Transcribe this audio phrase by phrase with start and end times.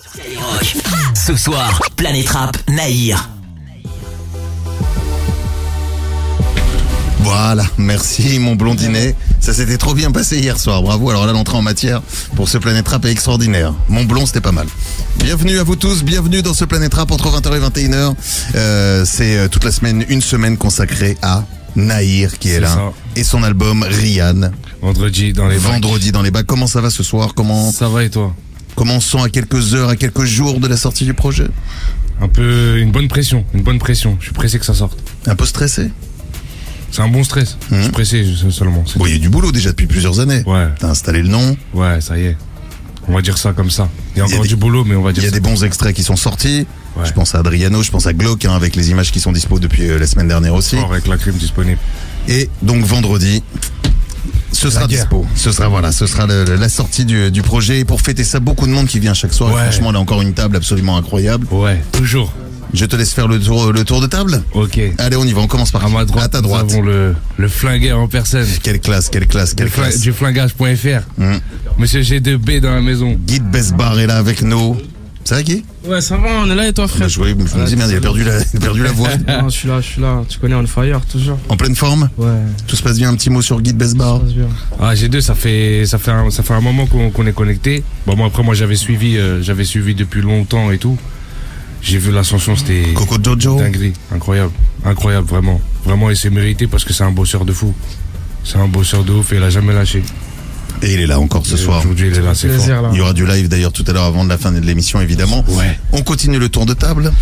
[0.00, 0.76] Skyrock.
[1.14, 3.28] Ce soir, Planète Rap, Naïr.
[7.20, 9.14] Voilà, merci mon blondinet.
[9.40, 11.10] Ça s'était trop bien passé hier soir, bravo.
[11.10, 12.00] Alors là, l'entrée en matière
[12.36, 13.74] pour ce Planète Rap est extraordinaire.
[13.90, 14.66] Mon blond, c'était pas mal.
[15.18, 18.14] Bienvenue à vous tous, bienvenue dans ce Planète Rap entre 20h et 21h.
[18.54, 21.44] Euh, c'est euh, toute la semaine, une semaine consacrée à
[21.76, 22.92] Naïr qui est, là ça.
[23.14, 24.52] et son album Rian.
[24.80, 25.64] Vendredi dans les bacs.
[25.64, 26.46] Vendredi dans les bacs.
[26.46, 27.34] Comment ça va ce soir?
[27.34, 28.34] Comment Ça va et toi?
[28.74, 31.46] Comment on se sent à quelques heures, à quelques jours de la sortie du projet
[32.20, 34.16] Un peu une bonne pression, une bonne pression.
[34.20, 34.98] Je suis pressé que ça sorte.
[35.26, 35.90] Un peu stressé
[36.90, 37.56] C'est un bon stress.
[37.70, 38.84] Je suis pressé je- seulement.
[38.96, 40.42] Bon, il y a du boulot déjà depuis plusieurs années.
[40.46, 41.56] Ouais, T'as installé le nom.
[41.74, 42.36] ouais, ça y est.
[43.08, 43.88] On va dire ça comme ça.
[44.14, 45.24] Il y a Il y a encore des- du boulot, mais on va Il dire
[45.24, 45.34] y a ça.
[45.34, 46.66] des bons extraits qui sont sortis.
[46.96, 47.04] Ouais.
[47.06, 49.58] Je pense à Adriano, je pense à Glock, hein, avec les images qui sont dispo
[49.58, 50.76] depuis euh, la semaine dernière aussi.
[50.76, 51.78] Avec la crime disponible.
[52.28, 53.42] Et donc vendredi,
[54.52, 55.26] ce sera dispo.
[55.34, 57.80] Ce sera voilà, ce sera le- la sortie du, du projet.
[57.80, 59.52] Et pour fêter ça, beaucoup de monde qui vient chaque soir.
[59.54, 59.62] Ouais.
[59.62, 61.46] franchement, on a encore une table absolument incroyable.
[61.50, 62.32] Ouais, toujours.
[62.74, 64.42] Je te laisse faire le tour, le tour de table.
[64.54, 64.80] Ok.
[64.96, 65.42] Allez, on y va.
[65.42, 66.70] On commence par À ma droite, à ta nous droite.
[66.70, 68.46] avons le, le flingueur en personne.
[68.62, 70.00] Quelle classe, quelle classe, quelle Du, fling- classe.
[70.00, 71.02] du flingage.fr.
[71.20, 71.38] Hum.
[71.76, 73.14] Monsieur G2B dans la maison.
[73.26, 74.78] Guide Besbar est là avec nous.
[75.24, 77.34] Ça va qui Ouais, ça va, on est là et toi, bah, frère je, voyais-
[77.38, 79.08] je me dis merde, il a perdu la, il a perdu la voix.
[79.28, 80.22] Non, je suis là, je suis là.
[80.28, 81.38] Tu connais On Fire, toujours.
[81.48, 82.28] En pleine forme Ouais,
[82.66, 83.10] Tout se passe bien.
[83.10, 84.20] Un petit mot sur Guide ça Besbar.
[84.20, 84.48] passe bien.
[84.80, 87.82] Ah, G2, ça fait, ça fait, un, ça fait un moment qu'on qu'on est connecté.
[88.06, 90.98] Bon, moi, après, moi, j'avais suivi, euh, j'avais suivi depuis longtemps et tout.
[91.82, 93.58] J'ai vu l'ascension, c'était Coco Jojo.
[93.58, 93.92] dinguerie.
[94.14, 94.52] Incroyable.
[94.84, 95.60] Incroyable, vraiment.
[95.84, 97.74] Vraiment, et c'est mérité parce que c'est un bosseur de fou.
[98.44, 100.02] C'est un bosseur de ouf et il a jamais lâché.
[100.82, 101.78] Et il est là encore ce soir.
[101.80, 102.56] Aujourd'hui, il est là, c'est fort.
[102.56, 102.90] Plaisir, là.
[102.92, 105.00] Il y aura du live d'ailleurs tout à l'heure avant de la fin de l'émission
[105.00, 105.44] évidemment.
[105.48, 105.78] Ouais.
[105.92, 107.12] On continue le tour de table.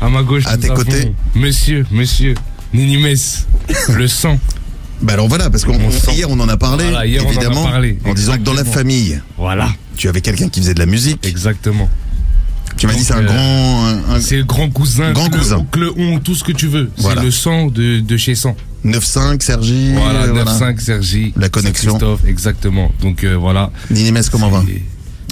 [0.00, 1.12] À ma gauche, À tes côtés.
[1.34, 2.34] Monsieur, monsieur,
[2.72, 3.16] Ninimes,
[3.96, 4.38] le sang.
[5.02, 6.12] Bah alors voilà, parce qu'on On sent.
[6.12, 7.98] hier on en a parlé, Voilà, hier, on en a évidemment, parlé.
[8.04, 9.68] en disant que dans la famille, Voilà.
[9.96, 11.24] tu avais quelqu'un qui faisait de la musique.
[11.26, 11.88] Exactement.
[12.76, 15.12] Tu m'as dit c'est un euh, grand, un- un C'est le grand cousin.
[15.12, 15.66] Grand que- cousin.
[15.76, 16.90] Le on, tout ce que tu veux.
[16.98, 17.20] Voilà.
[17.20, 18.54] C'est le sang de, de chez 100.
[18.84, 19.92] 9-5, Sergi.
[19.94, 21.32] Voilà, euh, 9-5, Sergi.
[21.36, 21.92] La connexion.
[21.92, 22.90] Christophe, exactement.
[23.02, 23.70] Donc euh, voilà.
[23.90, 24.62] Ninimes, comment va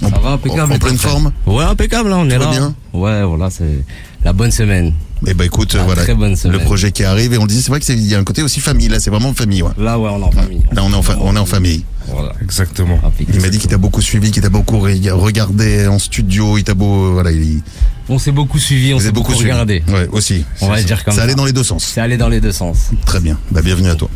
[0.03, 0.73] En- Ça va, impeccable.
[0.73, 2.51] En, en pleine forme Ouais, impeccable, là, on est va là.
[2.51, 3.85] bien Ouais, voilà, c'est
[4.25, 4.93] la bonne semaine.
[5.27, 7.63] Eh ben écoute, Ah, voilà, très bonne le projet qui arrive et on le dit,
[7.63, 9.63] c'est vrai qu'il y a un côté aussi famille, là c'est vraiment famille.
[9.63, 9.71] Ouais.
[9.79, 10.63] Là, ouais, on est en famille.
[10.73, 11.85] Là on est en, fa- on est en famille.
[12.09, 12.33] Voilà.
[12.43, 13.01] Exactement.
[13.03, 13.31] Impeccable.
[13.39, 16.65] Il m'a dit qu'il t'a beaucoup suivi, qu'il t'a beaucoup reg- regardé en studio, il
[16.65, 17.63] t'a beau, voilà, il,
[18.11, 19.83] On s'est beaucoup suivi, on s'est beaucoup, regardé.
[19.89, 20.45] Ouais, aussi.
[20.61, 21.25] On va dire comme ça ça.
[21.25, 21.85] allait dans les deux sens.
[21.85, 22.91] C'est allé dans les deux sens.
[23.07, 23.39] Très bien.
[23.51, 24.11] Bah bienvenue à toi.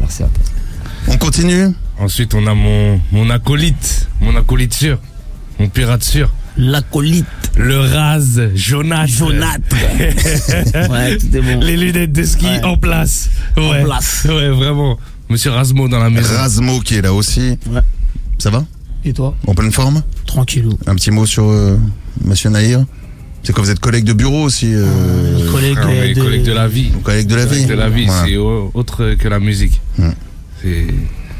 [0.00, 0.44] Merci à toi.
[1.08, 1.68] On continue
[1.98, 4.08] Ensuite, on a mon, mon acolyte.
[4.20, 4.98] Mon acolyte sûr.
[5.58, 6.30] Mon pirate sûr.
[6.56, 7.26] L'acolyte.
[7.56, 9.06] Le Raz Jonas.
[9.06, 9.76] Jonathan.
[10.90, 11.60] ouais, tout est bon.
[11.60, 12.64] Les lunettes de ski Ouais.
[12.64, 13.28] en place.
[13.56, 13.82] Ouais.
[13.84, 14.26] place.
[14.28, 14.98] Ouais, vraiment.
[15.28, 16.34] Monsieur Rasmo dans la maison.
[16.34, 17.58] Rasmo qui est là aussi.
[17.70, 17.80] Ouais.
[18.38, 18.64] Ça va?
[19.04, 19.34] Et toi?
[19.46, 20.02] En pleine forme?
[20.26, 20.78] Tranquillou.
[20.86, 21.76] Un petit mot sur euh,
[22.24, 22.84] Monsieur Nahir?
[23.42, 26.12] C'est que vous êtes collègue de bureau aussi euh, collègue, Frère, on est
[26.44, 26.52] de...
[26.52, 26.90] la vie.
[27.02, 28.24] Collègue de la vie Collègues de la vie, Voilà.
[28.26, 29.80] c'est au- autre que la musique.
[29.98, 30.10] Hmm.
[30.62, 30.86] C'est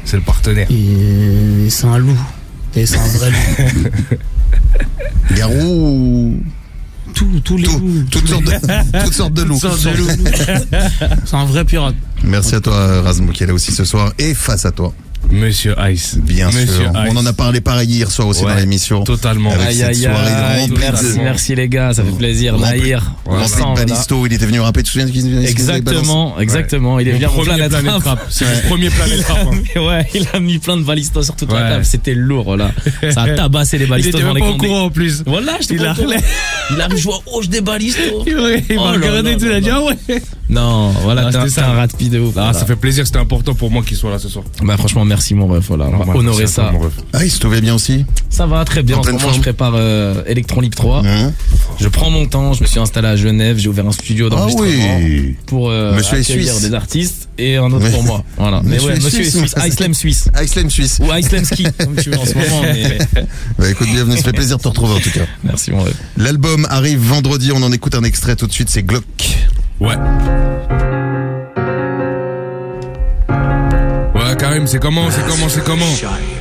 [0.03, 0.67] c'est le partenaire.
[0.71, 2.17] Et c'est un loup.
[2.75, 3.29] Et c'est un vrai
[3.73, 4.17] loup.
[5.35, 6.43] Garou ou-
[7.13, 8.03] Tout, tous les tout, loups.
[8.09, 8.51] toutes, sortes de,
[9.03, 9.59] toutes sortes de loups.
[9.59, 10.07] Sortes de loups.
[11.25, 11.95] C'est un vrai pirate.
[12.23, 14.93] Merci à toi Rasmo qui est là aussi ce soir et face à toi.
[15.29, 16.17] Monsieur Ice.
[16.21, 16.91] Bien Monsieur sûr.
[16.93, 17.11] Ice.
[17.11, 19.03] On en a parlé pareil hier soir aussi Ouais, dans l'émission.
[19.03, 19.51] Totalement.
[19.51, 22.57] Avec cette soirée remplie merci, de- merci les gars, ça fait plaisir.
[22.57, 23.45] Naïr, Voilà.
[23.75, 26.99] Balisto, il était venu rapper, tu te souviens de qui- ce qu'il Exactement, exactement.
[26.99, 28.25] Il est venu premier planète Planète rap.
[28.29, 29.37] C'est le premier planète rap.
[29.51, 29.79] hein.
[29.81, 31.59] Ouais, il a mis plein de balistos sur toute Ouais.
[31.59, 31.85] la table.
[31.85, 32.71] C'était lourd, là.
[33.11, 35.23] Ça a tabassé les Il balistos était même les pas au courant en plus.
[35.25, 35.95] Voilà, je Il a
[36.71, 38.01] Il a joué à hoche des balistos.
[38.27, 38.35] Il
[38.77, 40.21] Oh m'a là regardé là et tout, il là a dit ah ouais.
[40.49, 42.33] Non, voilà, t'es un, rat de de ouf.
[42.37, 44.43] Ah, ça fait plaisir, c'était important pour moi qu'il soit là ce soir.
[44.61, 45.87] Bah franchement, merci mon ref, voilà.
[45.87, 46.63] On va honorer ça.
[46.63, 46.93] toi, mon ref.
[47.11, 48.05] Ah, il se trouvait bien aussi.
[48.29, 48.95] Ça va très bien.
[48.95, 51.03] En En ce moment, forme je prépare euh, Electron Libre 3.
[51.05, 51.33] Hein
[51.81, 52.53] Je prends mon temps.
[52.53, 53.57] Je me suis installé à Genève.
[53.57, 55.35] J'ai ouvert un studio ah d'enregistrement oui.
[55.47, 56.69] pour euh, Monsieur accueillir suisse.
[56.69, 58.23] des artistes et un autre pour moi.
[58.37, 58.61] Voilà.
[58.63, 59.55] Mais ouais, Monsieur est suisse, suisse.
[59.57, 60.29] Iceland Suisse.
[60.41, 60.99] Iceland Suisse.
[61.01, 62.61] Ou Iceland Ski, comme tu veux en ce moment.
[62.61, 62.97] Mais...
[63.59, 65.25] Bah écoute, bienvenue, ça fait plaisir de te retrouver en tout cas.
[65.43, 65.93] Merci mon ref.
[66.17, 69.03] L'album arrive vendredi, on en écoute un extrait tout de suite, c'est Glock.
[69.79, 69.95] Ouais.
[74.41, 76.40] Karim, c'est comment, c'est comment, c'est comment?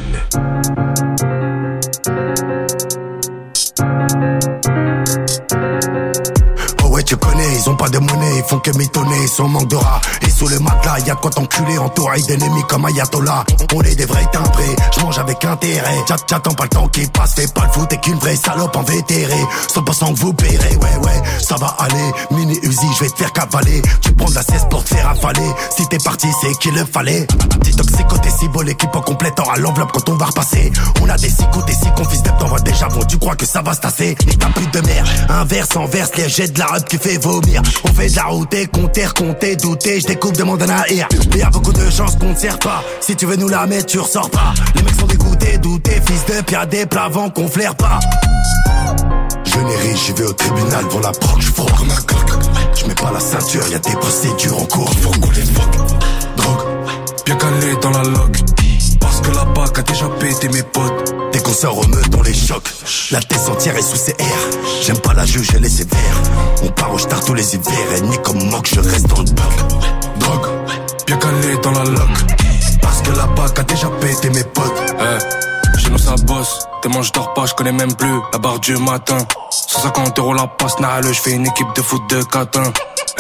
[7.61, 10.01] Ils sont pas des monnaies, ils font que mitonner, ils sont manque de rats.
[10.23, 13.45] Et sous le matelas, y'a de quoi t'enculer, entouré d'ennemis comme Ayatollah.
[13.75, 15.97] On est des vrais timbrés, je mange avec intérêt.
[16.09, 18.75] J'a- J'attends pas le temps qui passe, fais pas le foot, t'es qu'une vraie salope
[18.77, 19.35] en vétéré.
[19.75, 22.13] 100% que vous paierez, ouais, ouais, ça va aller.
[22.31, 23.83] Mini Uzi, je vais te faire cavaler.
[24.01, 25.51] Tu prends de la cesse pour te faire avaler.
[25.77, 27.27] Si t'es parti, c'est qu'il le fallait.
[27.61, 30.73] Petit toxicoté, si beau, l'équipe en complétant à l'enveloppe quand on va repasser.
[31.03, 33.45] On a des six coups, des six confis d'ep, t'envoies déjà bon, tu crois que
[33.47, 34.17] ça va se tasser?
[34.27, 37.50] Nique ta pute de mer, inverse, enverse, les jets de la hub qui fait vomir.
[37.85, 41.09] On fait route, compter, compter, douter, je découpe, demande un AR.
[41.33, 42.83] Mais y beaucoup de chances qu'on ne sert pas.
[43.01, 44.55] Si tu veux nous la mettre, tu ressors pas.
[44.75, 47.99] Les mecs sont dégoûtés, doutés, fils de pia des plavants qu'on flaire pas.
[49.45, 52.77] Je n'ai ri, j'y vais au tribunal pour la proc, je froid comme un.
[52.77, 55.77] Je mets pas la ceinture, y a des procédures en cours, faut qu'on les fuck.
[56.37, 56.67] Drogue,
[57.27, 58.60] Bien calé dans la log.
[59.31, 61.15] Que la BAC a déjà pété mes potes.
[61.33, 62.69] Dès qu'on au meute, on les choque.
[63.13, 64.51] La tête entière est sous ses airs.
[64.83, 66.17] J'aime pas la juge, elle est sévère.
[66.65, 67.93] On part au star tous les hivers.
[67.97, 69.53] Et ni comme moque, je reste dans le bloc.
[70.19, 70.49] Drogue,
[71.07, 72.11] bien calé dans la log.
[72.83, 74.95] Parce que la BAC a déjà pété mes potes.
[74.99, 76.67] Eh, chez ça bosse.
[76.83, 79.19] Tellement je dors pas, je connais même plus la barre du matin.
[79.51, 82.73] 150 euros la passe, nah, je fais une équipe de foot de catin.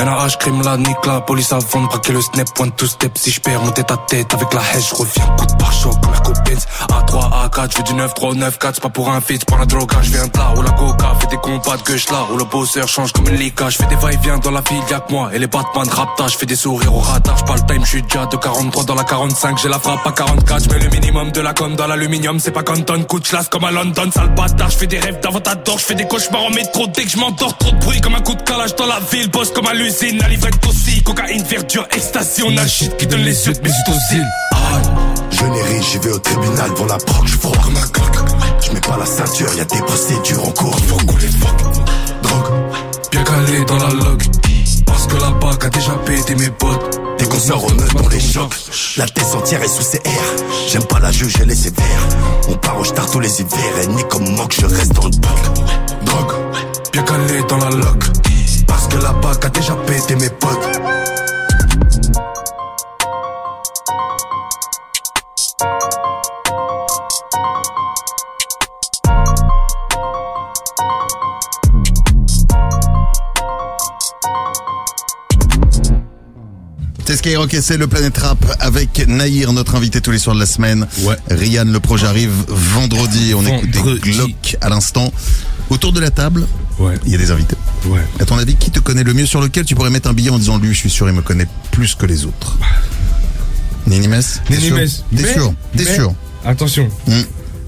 [0.04, 3.18] NAH, crime la nique, la police avant de braquer le snap, point tout step.
[3.18, 5.92] Si je perds mon tête à tête avec la haine, je reviens coup de pare-choc
[6.00, 6.66] comme Merco Benz.
[6.88, 9.58] A3, A4, je fais du 9, 3, 9, 4, c'est pas pour un c'est pour
[9.58, 12.26] la drogue, je viens de là, où la coca fait des combats de gueule là,
[12.32, 15.00] où le bosseur change comme une lica, je fais des va-et-vient dans la ville, y'a
[15.00, 17.84] que moi, et les Batman rapta, je fais des sourires au radar, je parle time,
[17.84, 20.84] je suis déjà de 43 dans la 45, j'ai la frappe à 44, je mets
[20.84, 24.10] le minimum de la com dans l'aluminium, c'est pas Canton, coup de comme à London,
[24.12, 27.10] sale bâtard, je fais des rêves d'avantador, je fais des cauchemars en métro, dès que
[27.10, 29.66] je m'endors, trop de bruit comme un coup de calage dans la ville, bosse comme
[29.66, 33.46] à l'usine, la livrette aussi, cocaïne, verdure, ecstasy, on a le shit qui donne les
[33.46, 34.28] yeux de mes ustensiles.
[35.30, 38.18] Je n'ai ri, j'y vais au tribunal pour la proc, je froid comme un coq.
[38.60, 41.56] Je mets pas la ceinture, y a des procédures en cours, faut qu'on les fuck.
[42.22, 42.52] Drogue,
[43.10, 44.22] Bien calé dans la log,
[44.86, 47.00] parce que la BAC a déjà pété mes potes.
[47.18, 48.54] Dès qu'on sort au meute, on les choque.
[48.96, 50.36] La tête entière est sous ses airs.
[50.68, 52.08] J'aime pas la juge, elle est sévère.
[52.48, 53.78] On part au star tous les hivers.
[53.82, 55.66] Et ni comme moque, je reste dans le bloc.
[56.04, 56.34] Drogue,
[56.92, 58.04] bien calé dans la log,
[58.70, 60.80] parce que la BAC a déjà pété mes potes.
[77.06, 80.40] C'est Skyrock et c'est le Planète Rap avec Naïr, notre invité tous les soirs de
[80.40, 80.86] la semaine.
[81.02, 81.16] Ouais.
[81.28, 83.34] Rian, le projet arrive vendredi.
[83.34, 84.12] On écoute des.
[84.12, 85.12] Glock à l'instant.
[85.70, 86.46] Autour de la table,
[86.78, 87.56] Ouais, il y a des invités.
[87.86, 88.00] Ouais.
[88.20, 90.30] À ton avis, qui te connaît le mieux sur lequel tu pourrais mettre un billet
[90.30, 92.56] en disant lui, je suis sûr, il me connaît plus que les autres
[93.86, 95.04] Ninimes T'es Nini sûr Mess.
[95.16, 97.22] T'es sûr T'es sûr Attention, Hmm.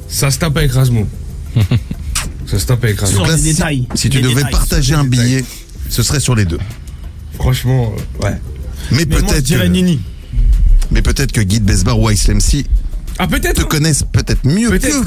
[0.09, 1.07] ça se tape avec Rasmo.
[2.47, 3.25] ça se tape avec Rasmo.
[3.27, 3.55] Là, si,
[3.95, 5.45] si tu devais partager un billet,
[5.89, 6.59] ce serait sur les deux.
[7.35, 8.41] Franchement, euh, ouais.
[8.93, 10.01] Mais, je peut-être dirais que, Nini.
[10.91, 12.65] mais peut-être que Guy de Besbar ou Ice MC
[13.19, 15.01] Ah, te peut-être connaissent peut-être mieux Peut-être.
[15.01, 15.07] qu'eux.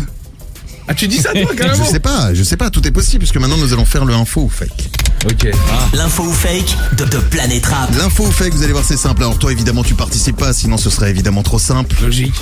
[0.87, 3.19] Ah, tu dis ça, toi, Je carrément sais pas, je sais pas, tout est possible
[3.19, 4.89] puisque maintenant nous allons faire le info ou fake.
[5.25, 5.49] Ok.
[5.93, 7.89] L'info ou fake de, de Planète Rap.
[7.97, 9.23] L'info ou fake, vous allez voir, c'est simple.
[9.23, 11.95] Alors toi, évidemment, tu participes pas, sinon ce serait évidemment trop simple.
[12.01, 12.35] Logique.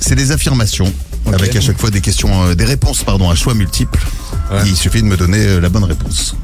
[0.00, 0.92] C'est des affirmations
[1.32, 4.00] avec à chaque fois des questions, euh, des réponses, pardon, à choix multiples.
[4.50, 4.62] Ouais.
[4.66, 6.34] Il suffit de me donner euh, la bonne réponse.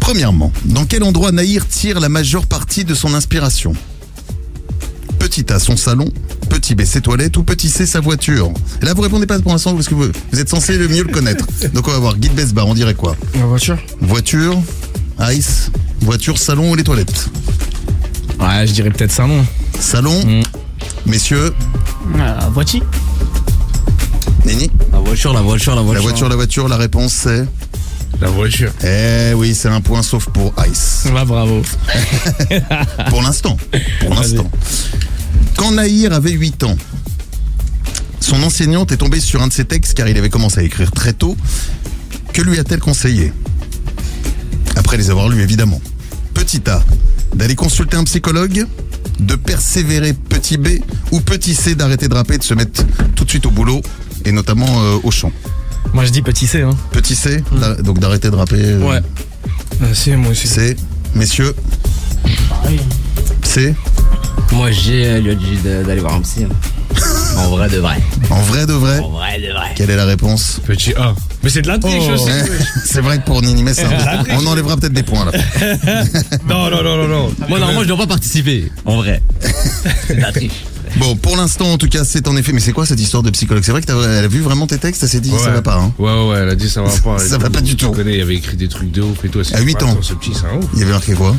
[0.00, 3.74] Premièrement, dans quel endroit Naïr tire la majeure partie de son inspiration?
[5.18, 6.08] Petit A, son salon.
[6.54, 7.36] Petit B, ses toilettes.
[7.36, 8.52] Ou petit C, sa voiture.
[8.80, 11.02] Et là, vous répondez pas pour l'instant parce que vous, vous êtes censé le mieux
[11.02, 11.44] le connaître.
[11.72, 12.16] Donc on va voir.
[12.16, 14.56] Guide Besbar, on dirait quoi La voiture Voiture,
[15.32, 15.70] ice,
[16.00, 17.28] voiture, salon ou les toilettes
[18.38, 19.44] Ouais, je dirais peut-être salon.
[19.80, 20.42] Salon, Mm.
[21.06, 21.52] messieurs,
[22.16, 22.82] La voiture
[24.46, 26.02] Nini La voiture, la voiture, la La voiture.
[26.02, 27.44] voiture, la voiture, la réponse c'est...
[28.20, 28.70] La voiture.
[28.84, 31.06] Eh oui, c'est un point sauf pour Ice.
[31.12, 31.62] Ouais, bravo.
[33.08, 33.56] Pour l'instant.
[34.00, 34.48] Pour l'instant.
[35.64, 35.78] Quand
[36.12, 36.76] avait 8 ans,
[38.20, 40.92] son enseignante est tombée sur un de ses textes car il avait commencé à écrire
[40.92, 41.38] très tôt.
[42.34, 43.32] Que lui a-t-elle conseillé?
[44.76, 45.80] Après les avoir lus, évidemment.
[46.34, 46.82] Petit A,
[47.34, 48.66] d'aller consulter un psychologue,
[49.20, 50.68] de persévérer petit B,
[51.12, 52.84] ou petit C, d'arrêter de rapper, de se mettre
[53.16, 53.80] tout de suite au boulot,
[54.26, 55.32] et notamment euh, au chant.
[55.94, 56.76] Moi, je dis petit C, hein.
[56.90, 58.56] Petit C, d'ar- donc d'arrêter de rapper.
[58.60, 59.00] euh, Ouais.
[59.80, 60.46] Ah, si, moi aussi.
[60.46, 60.76] C,
[61.14, 61.54] messieurs,
[63.42, 63.74] C,
[64.52, 66.44] Moi, j'ai lui ai dit d'aller voir un psy.
[66.44, 66.48] hein.
[67.36, 67.96] En vrai de vrai.
[68.30, 69.72] en vrai de vrai, En vrai de vrai.
[69.74, 71.12] quelle est la réponse Petit A.
[71.42, 72.26] Mais c'est de la triche aussi.
[72.26, 72.44] Ouais,
[72.84, 75.32] C'est vrai que pour Nini Mess, c'est un peu- on enlèvera peut-être des points là.
[76.48, 77.34] Non, non, non, non, non.
[77.48, 78.70] Moi, non, moi, je dois pas participer.
[78.84, 79.20] En vrai.
[80.06, 80.64] C'est de la triche.
[80.96, 82.52] Bon, pour l'instant, en tout cas, c'est en effet.
[82.52, 83.62] Mais c'est quoi cette histoire de psychologue?
[83.64, 85.62] C'est vrai que t'as- elle a vu vraiment tes textes, elle s'est dit ça va
[85.62, 85.76] pas.
[85.76, 85.92] Hein.
[85.98, 87.18] Ouais, ouais, elle a dit ça va pas.
[87.18, 87.90] Ça va pas du tout.
[87.90, 89.40] Tu connais, il avait écrit des trucs de ouf et tout.
[89.52, 89.96] À huit ans.
[90.00, 90.64] Ce petit, un ouf.
[90.74, 91.36] Il y avait marqué quoi?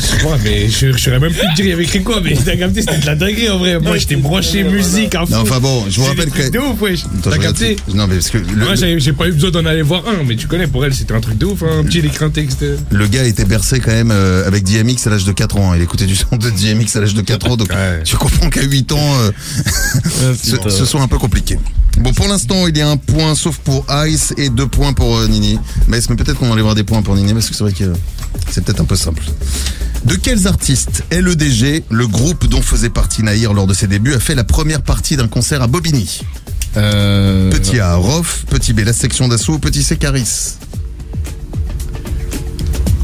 [0.00, 2.02] Je sais pas, mais je, je saurais même plus te dire il y avait écrit
[2.02, 3.78] quoi, mais t'as capté, c'était de la dinguerie en vrai.
[3.78, 5.14] Moi, j'étais branché musique.
[5.14, 6.50] Non, enfin bon, je vous rappelle que.
[6.50, 7.04] de ouf, wesh.
[7.22, 10.02] T'as capté Non, mais parce que le, Moi, j'ai pas eu besoin d'en aller voir
[10.08, 11.62] un, mais tu connais, pour elle, c'était un truc de ouf.
[11.62, 11.80] Hein.
[11.80, 12.64] Un petit, il écrit un texte.
[12.90, 15.74] le gars était bercé quand même euh, avec DMX à l'âge de 4 ans.
[15.74, 17.70] Il écoutait du son de DMX à l'âge de 4 ans, donc
[18.04, 19.32] tu comprends qu'à 8 euh,
[20.34, 21.58] ce, ce sont un peu compliqué.
[22.00, 25.16] Bon, pour l'instant, il y a un point sauf pour Ice et deux points pour
[25.16, 25.58] euh, Nini.
[25.88, 27.94] Mais, peut-être qu'on voir des points pour Nini parce que c'est vrai que euh,
[28.50, 29.22] c'est peut-être un peu simple.
[30.04, 34.20] De quels artistes LEDG, le groupe dont faisait partie Nahir lors de ses débuts, a
[34.20, 36.20] fait la première partie d'un concert à Bobigny?
[36.76, 40.54] Euh, Petit A, Rof, petit B, la section d'assaut, petit C, Caris.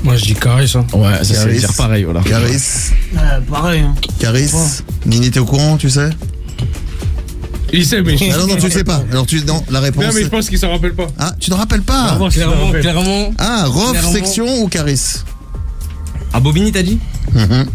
[0.04, 0.84] Moi, je dis carré, ça.
[0.92, 1.58] Ouais, ça c'est Caris.
[1.58, 2.20] dire pareil, voilà.
[2.20, 2.60] Caris,
[3.50, 3.94] pareil, hein.
[4.20, 4.50] Caris.
[5.06, 6.10] Nini, t'es au courant, tu sais?
[7.72, 8.24] Il sait, mais je.
[8.32, 9.02] Ah non, non, tu sais pas.
[9.10, 10.04] Alors, tu, non, la réponse.
[10.04, 11.06] Non, mais je pense qu'il s'en rappelle pas.
[11.18, 12.18] Ah, tu te rappelles pas?
[12.30, 12.80] Clairement, rappelle.
[12.82, 13.32] clairement.
[13.38, 14.12] Ah, Rof, Clairement.
[14.12, 15.00] section ou Caris?
[16.32, 16.98] À Bobigny, t'as dit?
[17.32, 17.66] Mhm.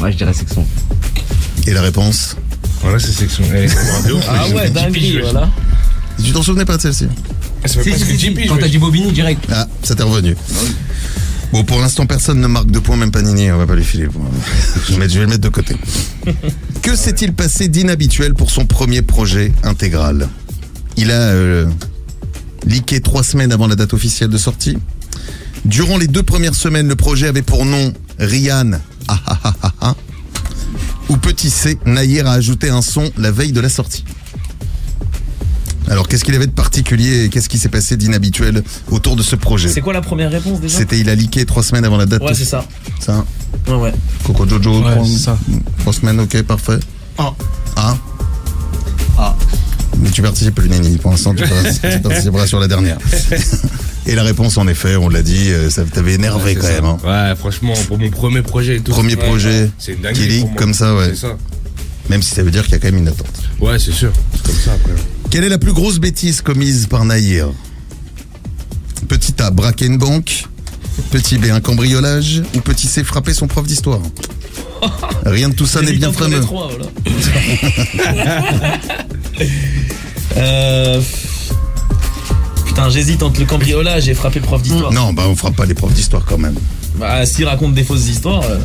[0.00, 0.66] Ouais, je dirais section.
[1.66, 2.36] Et la réponse?
[2.82, 3.44] Voilà, c'est section.
[3.48, 3.66] C'est
[4.28, 5.22] Ah ouais, wesh.
[5.22, 5.48] voilà.
[6.22, 7.06] Tu t'en souvenais pas de celle-ci?
[7.64, 8.30] Ah, Ça fait Si, si, si, 10 si.
[8.32, 8.48] piges.
[8.48, 9.42] Quand t'as dit Bobigny, direct.
[9.50, 10.36] Ah, ça t'est revenu.
[11.52, 13.50] Bon, pour l'instant, personne ne marque de points, même pas Nini.
[13.52, 14.08] On va pas lui filer.
[14.88, 15.76] Je vais, le mettre de côté.
[16.82, 20.28] Que s'est-il passé d'inhabituel pour son premier projet intégral?
[20.96, 21.66] Il a euh,
[22.66, 24.78] leaké trois semaines avant la date officielle de sortie.
[25.64, 28.72] Durant les deux premières semaines, le projet avait pour nom Rihan.
[29.08, 29.94] Ah.
[31.08, 34.04] Ou petit C, Nayir a ajouté un son la veille de la sortie.
[35.88, 39.36] Alors, qu'est-ce qu'il avait de particulier et qu'est-ce qui s'est passé d'inhabituel autour de ce
[39.36, 42.06] projet C'est quoi la première réponse déjà C'était il a leaké trois semaines avant la
[42.06, 42.22] date.
[42.22, 42.64] Ouais, c'est ça.
[43.00, 43.24] Ça,
[43.68, 43.92] Ouais, ouais.
[44.24, 45.38] Coco Jojo, Ouais, trois, c'est ça.
[45.78, 46.78] trois semaines, ok, parfait.
[47.18, 47.32] Ah.
[47.76, 47.96] Ah.
[49.18, 49.36] Ah.
[49.98, 52.98] Mais tu participes plus, Nini, pour l'instant, tu, tu participeras sur la dernière.
[54.06, 56.84] Et la réponse, en effet, on l'a dit, euh, ça t'avait énervé Ouais, quand même.
[56.84, 56.98] hein.
[57.04, 58.92] Ouais, franchement, pour mon premier projet et tout.
[58.92, 60.58] Premier Ouais, projet c'est une qui dinguerie leak pour moi.
[60.58, 61.10] comme ça, ouais.
[61.14, 61.36] C'est ça.
[62.10, 63.42] Même si ça veut dire qu'il y a quand même une attente.
[63.60, 64.12] Ouais, c'est sûr.
[64.34, 64.92] C'est comme ça après.
[65.30, 67.48] Quelle est la plus grosse bêtise commise par Nahir
[69.08, 70.46] Petit A, braquer une banque.
[71.10, 72.42] Petit B, un cambriolage.
[72.54, 74.00] Ou petit C, frapper son prof d'histoire.
[75.26, 76.40] Rien de tout ça n'est bien fameux.
[76.40, 76.86] trois, voilà.
[80.36, 81.00] euh...
[82.90, 84.92] J'hésite entre le cambriolage et frapper le prof d'histoire.
[84.92, 86.54] Non, bah on frappe pas les profs d'histoire quand même.
[86.98, 88.42] Bah, s'il raconte des fausses histoires.
[88.44, 88.58] euh.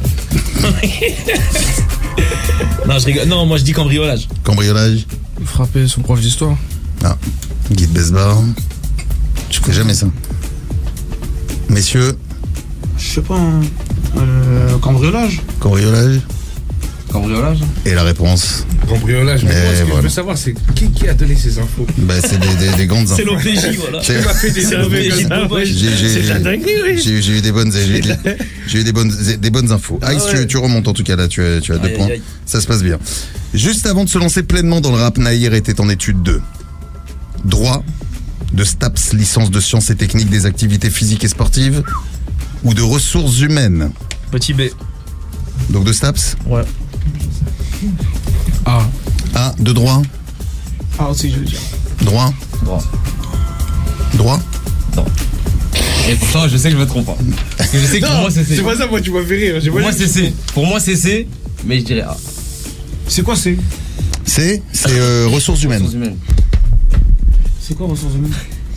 [2.88, 3.28] non, je rigole.
[3.28, 4.28] Non, moi je dis cambriolage.
[4.44, 5.06] Cambriolage
[5.46, 6.56] Frapper son prof d'histoire.
[7.04, 7.18] Ah,
[7.72, 8.38] Guide Besbar.
[9.50, 10.08] Tu fais jamais ça.
[11.70, 12.18] Messieurs,
[12.98, 13.36] Je sais pas.
[13.38, 13.62] hein.
[14.18, 16.20] Euh, cambriolage cambriolage
[17.12, 20.02] Cambriolage Et la réponse Cambriolage, mais Et moi, ce que je voilà.
[20.02, 21.86] veux savoir, c'est qui, qui a donné ces infos?
[22.00, 23.36] Bah, C'est des, des- des grandes C'est infos.
[23.36, 24.02] l'OPJ, voilà.
[24.04, 26.98] C'est- fait des l'OPJ wesh J'ai- j'ai- C'est la dinguerie, oui.
[27.02, 28.04] J'ai eu des bonnes, j'ai eu,
[28.68, 30.00] j'ai eu des bonnes, des bonnes infos.
[30.12, 32.06] Ice, tu, tu remontes en tout cas là, tu as, tu as deux points.
[32.08, 32.22] aïe, aïe.
[32.46, 32.98] Ça se passe bien.
[33.54, 36.42] Juste avant de se lancer pleinement dans le rap, Nahir était en étude 2.
[37.46, 37.84] Droit,
[38.54, 41.84] de STAPS, licence de sciences et techniques des activités physiques et sportives,
[42.64, 43.92] ou de ressources humaines.
[44.32, 44.62] Petit B.
[45.70, 46.36] Donc de STAPS?
[46.48, 46.64] Ouais.
[49.42, 49.56] Ah.
[49.58, 50.02] De droit
[50.98, 51.60] Ah, aussi, je veux dire.
[52.02, 52.84] Droit Droit.
[54.16, 54.40] Droit
[56.10, 57.18] Et pourtant, je sais que je me trompe pas.
[57.58, 58.56] Parce que je sais que pour moi, c'est C.
[58.58, 59.56] C'est pas ça, moi, tu m'as fait rire.
[59.62, 60.34] J'ai Pour pas moi, c'est C.
[60.54, 61.28] Pour moi, c'est C.
[61.66, 62.18] Mais je dirais A.
[63.08, 63.58] C'est quoi c'est
[64.26, 65.84] C'est c'est euh, ressources humaines.
[65.84, 66.18] Ressources humaines.
[67.62, 68.34] C'est quoi ressources humaines?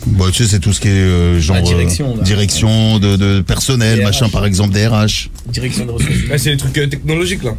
[0.07, 2.23] Bah, tu sais, c'est tout ce qui est euh, genre La direction, euh, là.
[2.23, 4.05] direction de, de personnel, DRH.
[4.05, 5.29] machin, par exemple, DRH.
[5.51, 6.29] Direction de ressources humaines.
[6.33, 7.51] Ah, c'est les trucs euh, technologiques, là.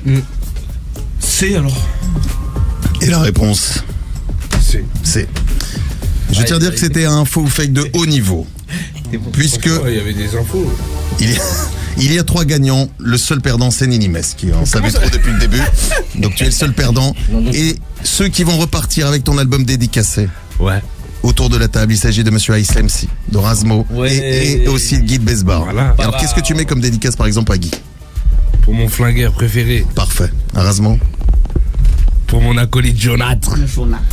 [1.21, 1.77] C'est alors.
[3.05, 3.83] Et la réponse,
[4.61, 4.85] C'est.
[5.03, 5.29] c'est.
[6.33, 8.47] Je tiens à dire que c'était un faux fake de haut niveau.
[9.33, 10.73] Puisque Il y avait des infos.
[11.21, 11.41] il y, a,
[11.99, 15.09] il y a trois gagnants, le seul perdant c'est Nini Mes qui en savait trop
[15.11, 15.61] depuis le début.
[16.17, 17.15] Donc tu es le seul perdant.
[17.53, 20.81] Et ceux qui vont repartir avec ton album dédicacé Ouais.
[21.23, 24.15] autour de la table, il s'agit de Monsieur Ice MC, de Razmo Ouais.
[24.17, 25.65] et, et aussi de Guy de Besbar.
[25.65, 25.95] Voilà.
[25.99, 27.71] Alors qu'est-ce que tu mets comme dédicace par exemple à Guy?
[28.63, 29.85] Pour mon flingueur préféré.
[29.95, 30.31] Parfait.
[30.55, 30.99] À Razmo?
[32.35, 33.53] Pour mon acolyte Jonathan.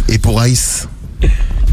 [0.07, 0.87] Et pour Ice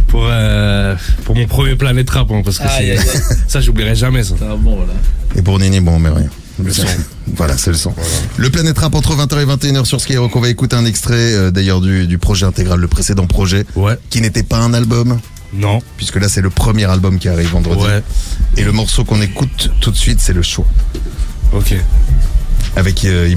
[0.06, 2.64] Pour, euh, pour mon premier planète rap, hein, parce que
[3.48, 4.34] ça, j'oublierai jamais ça.
[4.40, 4.94] Ah bon, voilà.
[5.36, 6.30] Et pour Nini, bon, mais rien.
[6.64, 6.86] Le son.
[7.36, 7.92] Voilà, c'est le son.
[8.38, 10.34] Le Planète Rap entre 20h et 21h sur Skyrock.
[10.34, 13.98] On va écouter un extrait euh, d'ailleurs du, du projet intégral, le précédent projet, Ouais.
[14.08, 15.20] qui n'était pas un album,
[15.52, 15.80] Non.
[15.98, 17.82] puisque là c'est le premier album qui arrive vendredi.
[17.84, 18.02] Ouais.
[18.56, 20.64] Et le morceau qu'on écoute tout de suite, c'est le show.
[21.52, 21.74] Ok.
[22.74, 23.28] Avec euh,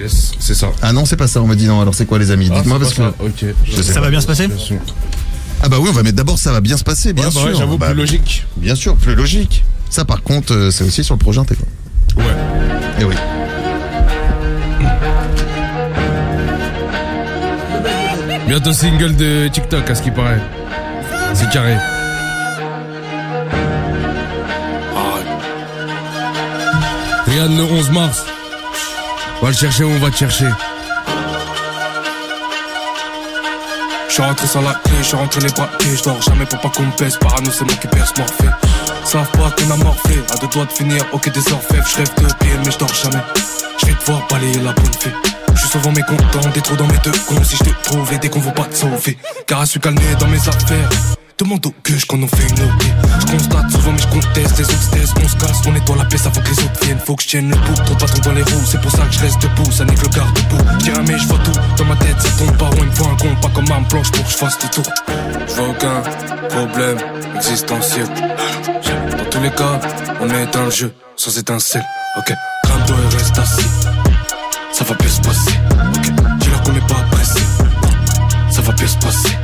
[0.00, 0.68] Yes, c'est ça.
[0.82, 1.80] Ah non, c'est pas ça, on m'a dit non.
[1.80, 2.48] Alors c'est quoi les amis?
[2.52, 3.02] Ah, Dites-moi parce que.
[3.02, 3.12] ça.
[3.20, 3.44] Ok.
[3.64, 4.00] Je sais Ça pas.
[4.02, 4.46] va bien se passer?
[4.48, 4.78] Bien sûr.
[5.62, 7.40] Ah bah oui, on va mettre d'abord ça va bien se passer, bien Ouais, bah
[7.40, 7.48] sûr.
[7.50, 8.46] ouais, J'avoue, Bah, plus logique.
[8.56, 9.62] Bien sûr, plus logique.
[9.90, 11.64] Ça par contre, euh, c'est aussi sur le projet intégré.
[12.16, 12.24] Ouais.
[13.00, 13.14] Eh oui.
[18.46, 20.40] Bientôt single de TikTok, à ce qui paraît.
[21.34, 21.76] C'est carré.
[27.26, 28.24] Regarde le 11 mars.
[29.40, 30.48] On va le chercher, on va te chercher.
[34.10, 36.68] Je rentré sans la clé, je rentré les bras pieds, je dors jamais pour pas
[36.68, 38.50] qu'on me baisse, parano c'est moi qui perce morphée.
[39.04, 42.14] Savent pas qu'on a morphé, à deux doigts de finir, ok des orfèvres, je rêve
[42.16, 43.22] de pied mais je dors jamais.
[43.80, 45.12] Je vais devoir balayer la bonne fée.
[45.54, 48.18] Je suis souvent mécontent, des trous dans mes deux cons, si je te trouve, les
[48.18, 49.16] décons vont pas te sauver.
[49.46, 51.19] Car à suis calmé dans mes affaires.
[51.40, 52.82] Demande au que qu'on en fait une OP.
[53.18, 56.26] Je constate souvent mais je conteste, les taisent, on se casse, on nettoie la pièce
[56.26, 56.98] avant que les autres viennent.
[56.98, 59.06] Faut que je tienne le bout, trop de bâtons dans les roues, c'est pour ça
[59.06, 60.78] que je reste debout, ça n'est que le garde debout.
[60.80, 63.16] Tire mais je vois tout, dans ma tête ça tombe pas, on me voit un
[63.16, 64.92] con, pas comme un planche pour que je fasse le tour.
[65.48, 66.02] Je aucun
[66.50, 66.98] problème
[67.36, 68.06] existentiel.
[68.06, 69.80] Dans tous les cas,
[70.20, 71.86] on est dans le jeu, sans étincelle.
[72.18, 73.66] Ok, calme-toi et reste assis.
[74.74, 75.58] Ça va bien se passer.
[75.96, 77.40] Ok, dis-leur qu'on n'est pas pressé.
[78.50, 79.38] Ça va bien se passer.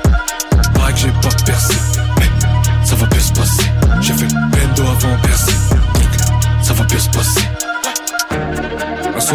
[0.74, 1.75] Pareil que j'ai pas percé.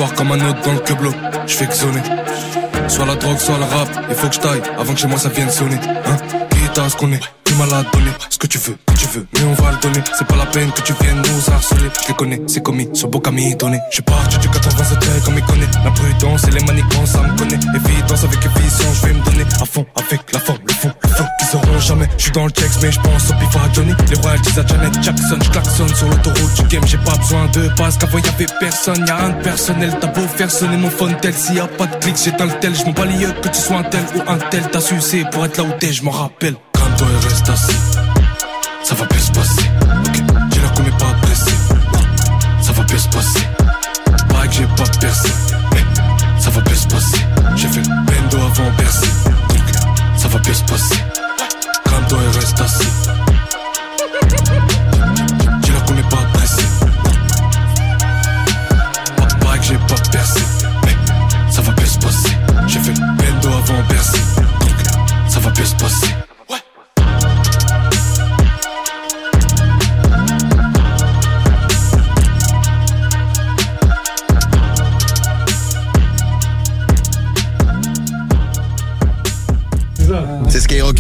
[0.10, 1.14] Comme un autre dans le queblot,
[1.46, 2.02] je fais que zoner.
[2.88, 5.18] Soit la drogue, soit le rap, il faut que je taille avant que chez moi
[5.18, 5.78] ça vienne sonner.
[6.06, 6.18] Hein
[6.50, 7.22] Quitte à ce qu'on est,
[7.62, 8.12] m'as la donner.
[8.30, 10.04] Ce que tu veux, que tu veux, mais on va le donner.
[10.18, 11.90] C'est pas la peine que tu viennes nous harceler.
[12.02, 13.80] Je les connais, c'est commis, sur beau camille donné.
[13.92, 15.68] Je parti du 87 comme il connaît.
[15.84, 17.60] La prudence et les manigances, ça me connaît.
[17.76, 21.10] Évidence avec efficience, je vais me donner à fond avec la forme, le fond, le
[21.10, 22.10] flow qu'ils auront jamais.
[22.18, 23.94] Je suis dans le texte, mais je pense au pif à Johnny.
[24.10, 26.88] Les royalties à Janet Jackson, je klaxonne sur l'autoroute du game.
[26.88, 29.06] J'ai pas besoin de passe, qu'avant y'avait personne.
[29.08, 31.34] Y'a de personnel, t'as beau faire sonner mon phone tel.
[31.34, 32.76] S'il y a pas de clics, j'éteins le tel.
[32.76, 34.64] Je m'en que tu sois un tel ou un tel.
[34.72, 36.56] T'as sucé pour être là où t'es, je m'en rappelle.
[38.84, 39.72] Ça va bien se passer.
[40.06, 41.52] Ok, dis-leur qu'on pas pressé.
[42.62, 43.40] Ça va bien se passer.
[44.44, 45.30] Que j'ai pas percé.
[46.40, 47.26] Ça va bien se passer.
[47.56, 49.08] J'ai fait bendo avant percé.
[49.50, 49.64] Donc
[50.18, 51.11] ça va bien se passer.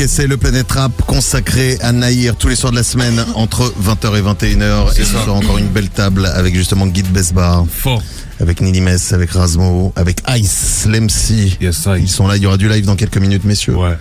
[0.01, 3.71] Et c'est le Planète Rap consacré à Naïr tous les soirs de la semaine entre
[3.83, 4.99] 20h et 21h.
[4.99, 7.65] Et ce soir encore une belle table avec justement Guy de Besbar.
[7.69, 8.01] Fort.
[8.39, 11.57] Avec Nini Mess, avec Razmo, avec Ice, l'MC.
[11.61, 13.75] Yes, Ils sont là, il y aura du live dans quelques minutes, messieurs.
[13.75, 13.95] Ouais.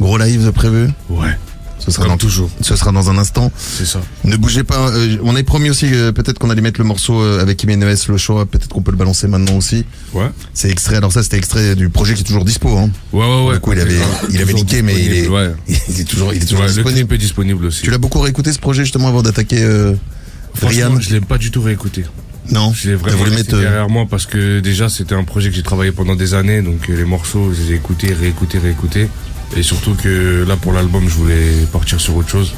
[0.00, 0.88] Gros live de prévu?
[1.10, 1.36] Ouais.
[1.84, 2.48] Ce sera Comme dans toujours.
[2.60, 3.50] Ce sera dans un instant.
[3.58, 4.00] C'est ça.
[4.22, 4.90] Ne bougez pas.
[4.90, 7.94] euh, on avait promis aussi euh, peut-être qu'on allait mettre le morceau euh, avec Jiménez,
[8.08, 8.44] le show.
[8.46, 9.84] Peut-être qu'on peut le balancer maintenant aussi.
[10.14, 10.30] Ouais.
[10.54, 10.96] C'est extrait.
[10.96, 12.68] Alors ça, c'était extrait du projet qui est toujours dispo.
[12.78, 12.90] Hein.
[13.12, 13.54] Ouais, ouais, ouais.
[13.54, 13.98] Du coup, il avait,
[14.30, 15.54] il avait niqué, mais il est, disponible, Ouais.
[15.88, 17.00] il est toujours, il est toujours Ouais, le disponible.
[17.08, 17.82] clip est disponible aussi.
[17.82, 19.94] Tu l'as beaucoup réécouté ce projet justement avant d'attaquer euh,
[20.54, 22.04] Franchement, je l'ai pas du tout réécouté.
[22.50, 22.72] Non.
[22.74, 23.54] Je l'ai vraiment mettre.
[23.54, 26.60] euh, derrière moi parce que déjà c'était un projet que j'ai travaillé pendant des années,
[26.60, 29.08] donc euh, les morceaux, je les ai écoutés, réécoutés, réécoutés.
[29.56, 32.54] Et surtout que là pour l'album, je voulais partir sur autre chose.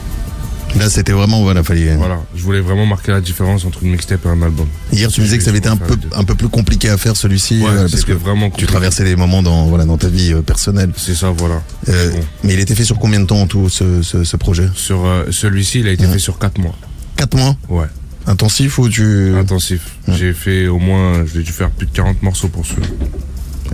[0.78, 1.94] Là, c'était vraiment voilà, fallait.
[1.94, 4.66] Voilà, je voulais vraiment marquer la différence entre une mixtape et un album.
[4.92, 6.96] Hier, tu me disais que ça avait été un peu, un peu plus compliqué à
[6.96, 8.72] faire celui-ci Ouais, euh, parce que vraiment tu compliqué.
[8.72, 10.90] traversais des moments dans voilà dans ta vie euh, personnelle.
[10.96, 11.62] C'est ça, voilà.
[11.88, 12.20] Euh, Bon.
[12.42, 14.68] Mais il était fait sur combien de temps en tout ce, ce, ce projet?
[14.74, 16.74] Sur celui-ci, il a été fait sur 4 mois.
[17.16, 17.56] Quatre mois?
[17.68, 17.86] Ouais,
[18.26, 19.82] Intensif ou tu intensif.
[20.08, 22.88] J'ai fait au moins, j'ai dû faire plus de 40 morceaux pour celui-là.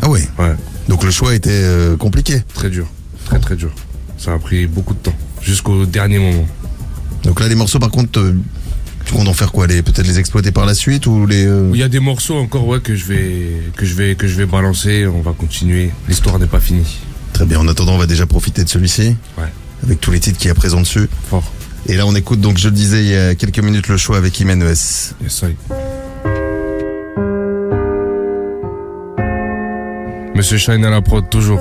[0.02, 0.28] Ah ouais?
[0.38, 0.54] Ouais,
[0.88, 1.64] Donc le choix était
[1.98, 2.42] compliqué.
[2.52, 2.87] très dur,
[3.30, 3.70] très très dur.
[4.18, 6.46] Ça a pris beaucoup de temps, jusqu'au dernier moment.
[7.22, 8.34] Donc là, les morceaux, par contre, euh,
[9.04, 11.70] tu comptes en faire quoi les Peut-être les exploiter par la suite ou les euh,
[11.72, 14.34] Il y a des morceaux encore ouais que je vais que je vais que je
[14.34, 15.06] vais balancer.
[15.06, 15.90] On va continuer.
[16.08, 16.98] L'histoire n'est pas finie.
[17.32, 17.60] Très bien.
[17.60, 19.16] En attendant, on va déjà profiter de celui-ci.
[19.38, 19.52] Ouais.
[19.84, 21.08] Avec tous les titres qu'il y a présents dessus.
[21.28, 21.50] Fort.
[21.86, 24.18] Et là, on écoute donc, je le disais il y a quelques minutes, le choix
[24.18, 24.64] avec Jiménez.
[25.22, 25.44] Yes.
[30.34, 31.60] Monsieur Shine à la prod toujours.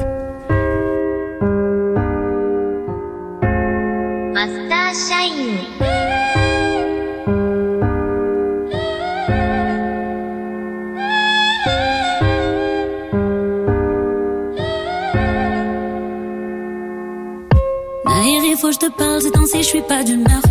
[18.06, 20.42] Naïr, il faut que je te parle, c'est temps je suis pas d'humeur.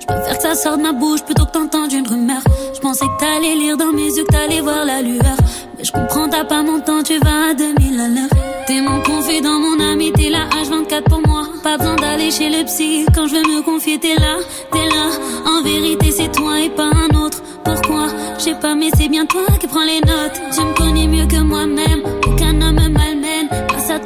[0.00, 2.42] Je faire que ça ça sort de ma bouche plutôt que t'entendre une rumeur.
[2.74, 5.36] Je pensais que t'allais lire dans mes yeux, que t'allais voir la lueur.
[5.76, 8.30] Mais je comprends, t'as pas mon temps, tu vas à 2000 à l'heure.
[8.66, 11.44] T'es mon confident, mon ami, t'es là H24 pour moi.
[11.62, 14.36] Pas besoin d'aller chez le psy quand je veux me confier, t'es là,
[14.72, 15.08] t'es là.
[15.50, 17.42] En vérité, c'est toi et pas un autre.
[17.64, 18.08] Pourquoi?
[18.38, 20.40] Je sais pas, mais c'est bien toi qui prends les notes.
[20.54, 22.02] Tu me connais mieux que moi-même.
[22.26, 22.88] Aucun homme à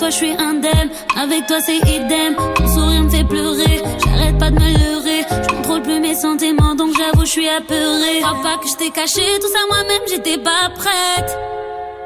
[0.03, 0.91] toi, je suis indemne.
[1.17, 2.35] Avec toi, c'est idem.
[2.57, 3.83] Ton sourire me fait pleurer.
[4.05, 5.23] J'arrête pas de me leurrer.
[5.31, 8.19] Je contrôle plus mes sentiments, donc j'avoue, je suis apeurée.
[8.21, 11.31] Crois pas que je t'ai caché tout ça moi-même, j'étais pas prête.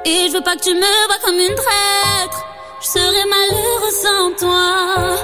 [0.04, 2.38] Et je veux pas que tu me vois comme une traître.
[2.82, 5.16] Je serais malheureuse sans toi.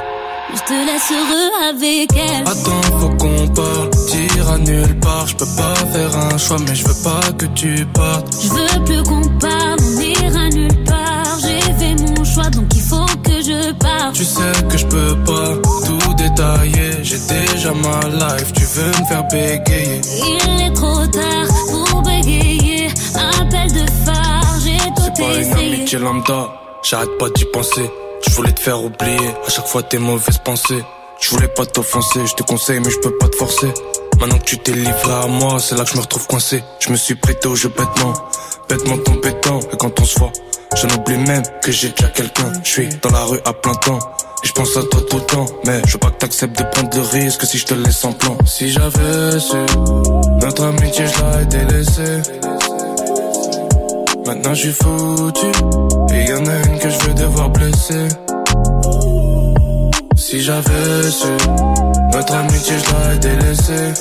[0.55, 2.47] Je te laisse heureux avec elle.
[2.47, 3.91] Attends, faut qu'on parle.
[4.09, 5.27] Tire à nulle part.
[5.27, 8.29] Je peux pas faire un choix, mais je veux pas que tu partes.
[8.43, 10.82] Je veux plus qu'on parle, on ira nulle part.
[12.35, 14.15] Choix, donc il faut que je parte.
[14.15, 15.55] Tu sais que je peux pas
[15.87, 16.91] tout détailler.
[17.03, 18.53] J'ai déjà ma life.
[18.55, 20.01] Tu veux me faire bégayer.
[20.19, 22.89] Il est trop tard pour bégayer.
[23.15, 25.75] Appel de phare, j'ai tout C'est pas une essayé.
[25.77, 26.49] amitié lambda.
[26.83, 27.91] J'arrête pas d'y penser.
[28.27, 30.83] Je voulais te faire oublier à chaque fois tes mauvaises pensées.
[31.21, 33.73] Je voulais pas t'offenser, je te conseille, mais je peux pas te forcer.
[34.23, 36.63] Maintenant que tu t'es livré à moi, c'est là que je me retrouve coincé.
[36.79, 38.13] Je me suis prêté au jeu bêtement,
[38.69, 39.59] bêtement compétent.
[39.73, 40.31] Et quand on se voit,
[40.77, 42.53] j'en oublie même que j'ai déjà quelqu'un.
[42.63, 43.99] Je suis dans la rue à plein temps.
[44.45, 46.63] Et je pense à toi tout le temps, mais je veux pas que t'acceptes de
[46.63, 48.39] prendre le risque si je te laisse en plan.
[48.47, 49.57] Si j'avais su,
[50.41, 52.23] notre amitié je l'aurais délaissée.
[54.25, 55.47] Maintenant je suis foutu
[56.15, 58.07] Et y en a une que je vais devoir blesser
[60.23, 61.27] Si j'avais su
[62.13, 63.93] Notre amitié je l'aurais délaissée.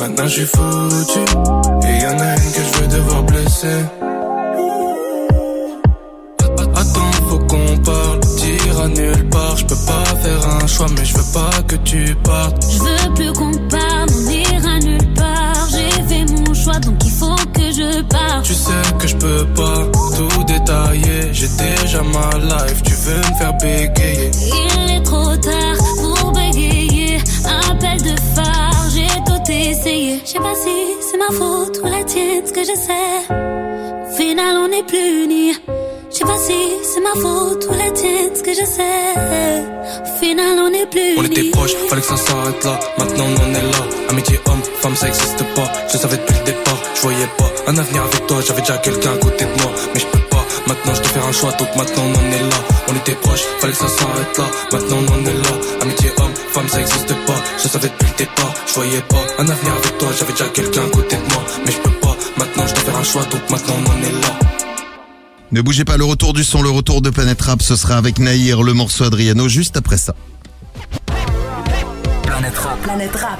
[0.00, 1.18] Maintenant je suis foutu
[1.86, 3.84] Et y en a une que je vais devoir blesser.
[6.74, 8.20] Attends faut qu'on parle.
[8.38, 11.76] Tire à nulle part Je peux pas faire un choix Mais je veux pas que
[11.76, 12.64] tu partes.
[12.70, 15.68] Je veux plus qu'on parle, on ira nulle part.
[15.70, 18.44] J'ai fait mon choix, donc il faut que je parte.
[18.44, 20.03] Tu sais que je peux pas
[21.32, 24.30] J'ai déjà ma life, tu veux me faire bégayer.
[24.32, 27.18] Il est trop tard pour bégayer.
[27.44, 30.20] Appel de phare, j'ai tout essayé.
[30.24, 30.70] Je sais pas si
[31.10, 33.18] c'est ma faute ou la tienne, ce que je sais.
[33.30, 35.54] Au final, on n'est plus unis.
[36.10, 39.64] Je sais pas si c'est ma faute ou la tienne, ce que je sais.
[40.02, 42.78] Au final, on n'est plus On était proches, fallait que ça s'arrête là.
[42.98, 43.84] Maintenant on en est là.
[44.08, 45.70] Amitié homme, femme, ça existe pas.
[45.92, 48.38] Je savais depuis le départ, je voyais pas un avenir avec toi.
[48.46, 50.13] J'avais déjà quelqu'un à côté de moi, mais je.
[50.74, 52.56] Maintenant je dois faire un choix, donc maintenant on en est là.
[52.88, 54.44] On était proches, fallait que ça s'arrête là.
[54.72, 55.82] Maintenant on en est là.
[55.82, 57.40] Amitié homme, femme, ça existe pas.
[57.62, 60.08] Je savais depuis le départ, je voyais pas un avenir avec toi.
[60.18, 62.16] J'avais déjà quelqu'un à côté de moi, mais je peux pas.
[62.38, 64.38] Maintenant je dois faire un choix, donc maintenant on en est là.
[65.52, 68.18] Ne bougez pas, le retour du son, le retour de Planète Rap, ce sera avec
[68.18, 70.14] Naïr, le morceau Adriano, juste après ça.
[72.24, 72.80] Planète Rap.
[72.82, 73.38] Planète Rap.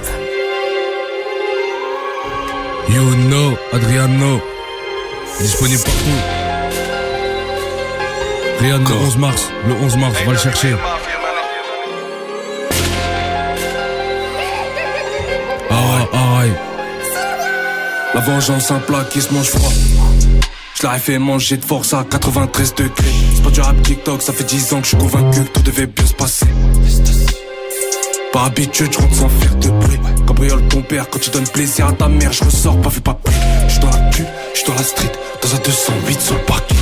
[2.89, 4.39] You know, Adriano.
[5.41, 6.44] Disponible partout.
[8.59, 9.49] Riyad le 11 mars.
[9.67, 10.75] Le 11 mars, va le chercher.
[15.69, 15.75] Ah,
[16.13, 16.53] ah, ouais.
[18.13, 19.71] La vengeance, un plat qui se mange froid.
[20.75, 22.91] Je l'aurais fait manger de force à 93 degrés.
[23.35, 25.61] C'est pas du rap TikTok, ça fait 10 ans que je suis convaincu que tout
[25.61, 26.47] devait bien se passer.
[28.33, 29.99] Par habitude, je rentre sans faire de bruit.
[30.27, 33.13] Cambriole ton père quand tu donnes plaisir à ta mère, je ressors pas vu pas
[33.13, 33.35] plus.
[33.67, 36.41] Je suis dans la cul, je suis dans la street, dans un 208 sur le
[36.41, 36.75] parquet.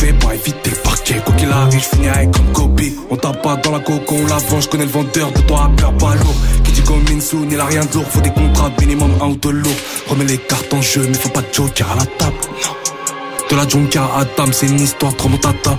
[0.00, 1.20] Fais pour éviter le parquet.
[1.22, 2.80] Quoi qu'il arrive, je finirai comme Kobe.
[3.10, 5.70] On tape pas dans la coco, on la vend, je connais le vendeur de toi
[5.76, 6.36] peur pas lourd.
[6.64, 9.36] Qui dit comme Minsoon, il a rien de lourd, faut des contrats minimum un ou
[9.36, 9.80] deux lourds.
[10.08, 12.36] Remets les cartes en jeu, mais faut pas de joker à la table.
[12.64, 12.74] Non.
[13.50, 15.76] De la junkia à Adam, c'est une histoire trop montata.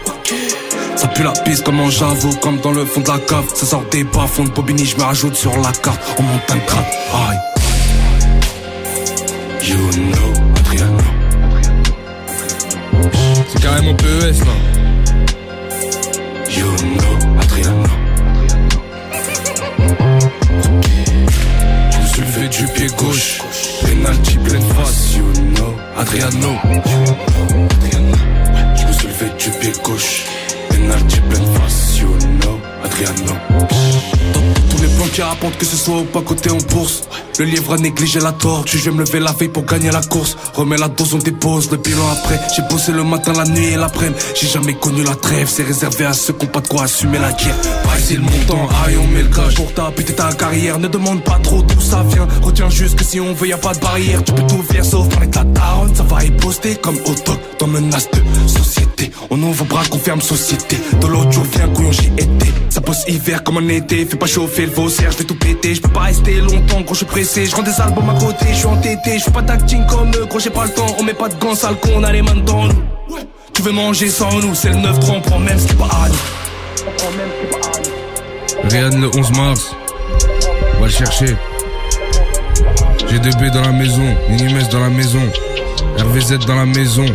[0.98, 3.46] Ça pue la piste comme en j'avoue, comme dans le fond de la cave.
[3.56, 6.00] Ça sort des bas, fond de Bobigny, je me rajoute sur la carte.
[6.20, 7.40] On monte un grade, aïe.
[9.64, 10.31] You know,
[13.52, 14.54] C'est carrément PES là.
[16.82, 17.84] Know, Adriano.
[21.92, 23.42] Je me suis levé du pied gauche.
[23.82, 25.24] Penalty pleine face, you
[25.56, 26.58] know, Adriano.
[27.76, 28.18] Adriano.
[28.76, 30.24] Je me suis levé du pied gauche.
[30.70, 33.36] Penalty pleine face, you know, Adriano.
[35.12, 37.04] Qui rapportent que ce soit ou pas côté en bourse.
[37.40, 40.02] Le livre a négligé la tortue, je vais me lever la veille pour gagner la
[40.02, 40.38] course.
[40.54, 42.40] Remets la dose, on dépose le bilan après.
[42.56, 44.20] J'ai bossé le matin, la nuit et l'après-midi.
[44.40, 47.20] J'ai jamais connu la trêve, c'est réservé à ceux qui ont pas de quoi assumer
[47.20, 47.56] la guerre.
[48.04, 51.40] C'est le montant, aïe on met le cash Pour taper ta carrière, ne demande pas
[51.44, 52.28] trop d'où ça vient.
[52.42, 54.24] Retiens juste que si on veut y a pas de barrière.
[54.24, 55.96] Tu peux tout faire sauf parler de la daronne.
[55.96, 59.12] Ça va y poster comme auto dans menace de société.
[59.30, 60.78] On ouvre bras qu'on ferme société.
[61.00, 62.52] De l'autre jour viens couillon j'y étais.
[62.70, 64.06] Ça bosse hiver comme en été.
[64.06, 65.76] Fais pas chauffer le faussaire, je vais tout péter.
[65.76, 67.46] Je peux pas rester longtemps gros je suis pressé.
[67.46, 69.20] Je rends des albums à côté, je suis entêté.
[69.20, 70.96] Je fais pas d'acting comme eux, gros j'ai pas le temps.
[70.98, 72.84] On met pas de gants sale on a les mains dans nous.
[73.54, 76.41] Tu veux manger sans nous, c'est le 9-3 On prend même ce pas à nous
[78.64, 79.76] Riyad le 11 mars.
[80.76, 81.36] On va le chercher.
[83.08, 84.16] G2B dans la maison.
[84.30, 85.22] Minimes dans la maison.
[85.98, 87.06] RVZ dans la maison.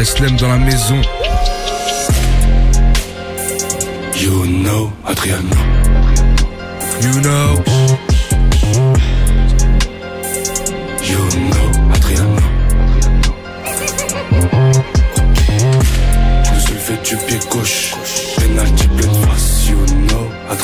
[0.00, 1.00] Islem dans la maison.
[4.14, 5.56] You know, Adriano
[7.02, 7.75] You know.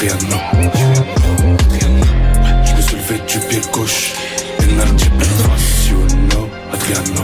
[0.03, 0.37] Adriano
[1.61, 2.05] Adriano.
[2.65, 4.13] Je me suis levé du pied gauche
[4.59, 7.23] Penalty pleine face You know, Adriano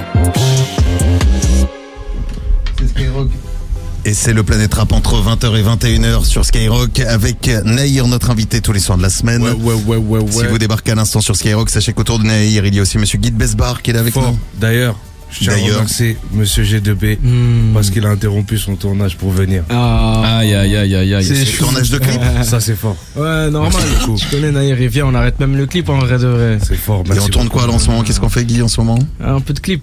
[4.04, 8.60] Et c'est le Planète Rap entre 20h et 21h sur Skyrock avec Nahir, notre invité
[8.60, 9.42] tous les soirs de la semaine.
[9.42, 10.30] Ouais, ouais, ouais, ouais, ouais.
[10.30, 12.96] Si vous débarquez à l'instant sur Skyrock, sachez qu'autour de Nahir, il y a aussi
[12.96, 14.30] Monsieur Guy de Besbar qui est là avec Fort.
[14.30, 14.38] nous.
[14.54, 14.96] D'ailleurs,
[15.30, 15.74] je tiens à D'ailleurs.
[15.76, 17.18] remercier Monsieur G2B
[17.74, 19.62] parce qu'il a interrompu son tournage pour venir.
[19.70, 20.38] Ah.
[20.38, 21.24] Aïe, aïe, aïe, aïe, aïe.
[21.24, 22.20] C'est le tournage de clip.
[22.44, 22.96] Ça, c'est fort.
[23.16, 23.72] Ouais, normal.
[24.16, 26.58] Je connais Naïr, il vient, on arrête même le clip en vrai de vrai.
[26.66, 27.02] C'est fort.
[27.06, 28.02] Et Merci on tourne quoi là en ce moment?
[28.02, 28.98] Qu'est-ce qu'on fait Guy en ce moment?
[29.22, 29.82] Ah, Un peu de clip.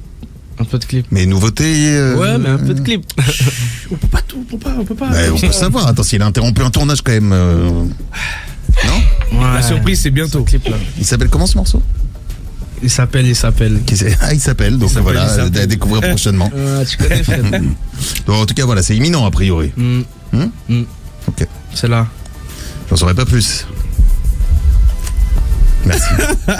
[0.57, 1.05] Un peu de clip.
[1.11, 3.05] Mais nouveautés euh, Ouais, mais un peu de clip.
[3.91, 5.09] On peut pas tout, on peut pas, on peut pas.
[5.09, 5.87] bah, on peut savoir.
[5.87, 7.31] Attends, s'il a interrompu un tournage quand même.
[7.33, 7.69] euh,
[8.85, 9.43] Non?
[9.53, 10.43] La surprise, c'est bientôt.
[10.43, 10.77] Clip là.
[10.97, 11.81] Il s'appelle comment ce morceau?
[12.83, 13.79] Il s'appelle, il s'appelle.
[14.21, 14.77] Ah, il s'appelle.
[14.77, 16.51] Donc voilà, à découvrir prochainement.
[16.53, 17.45] Ah, tu connais Fred.
[18.27, 19.71] Donc en tout cas, voilà, c'est imminent a priori.
[19.77, 20.01] Hmm.
[20.33, 20.83] Hmm Hmm.
[21.27, 21.47] Ok.
[21.73, 22.07] C'est là.
[22.89, 23.65] J'en saurais pas plus.
[25.85, 26.09] Merci.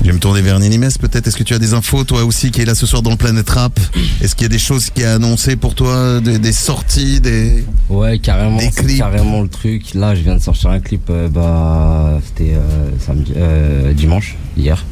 [0.00, 1.28] Je vais me tourner vers Ninimes peut-être.
[1.28, 3.16] Est-ce que tu as des infos toi aussi qui est là ce soir dans le
[3.16, 3.78] Planète Rap?
[4.20, 7.64] Est-ce qu'il y a des choses qui a annoncé pour toi Des, des sorties des...
[7.88, 8.98] Ouais, carrément, Des clips?
[8.98, 9.94] carrément le truc.
[9.94, 14.84] Là, je viens de sortir un clip, euh, bah, c'était euh, samedi, euh, dimanche, hier,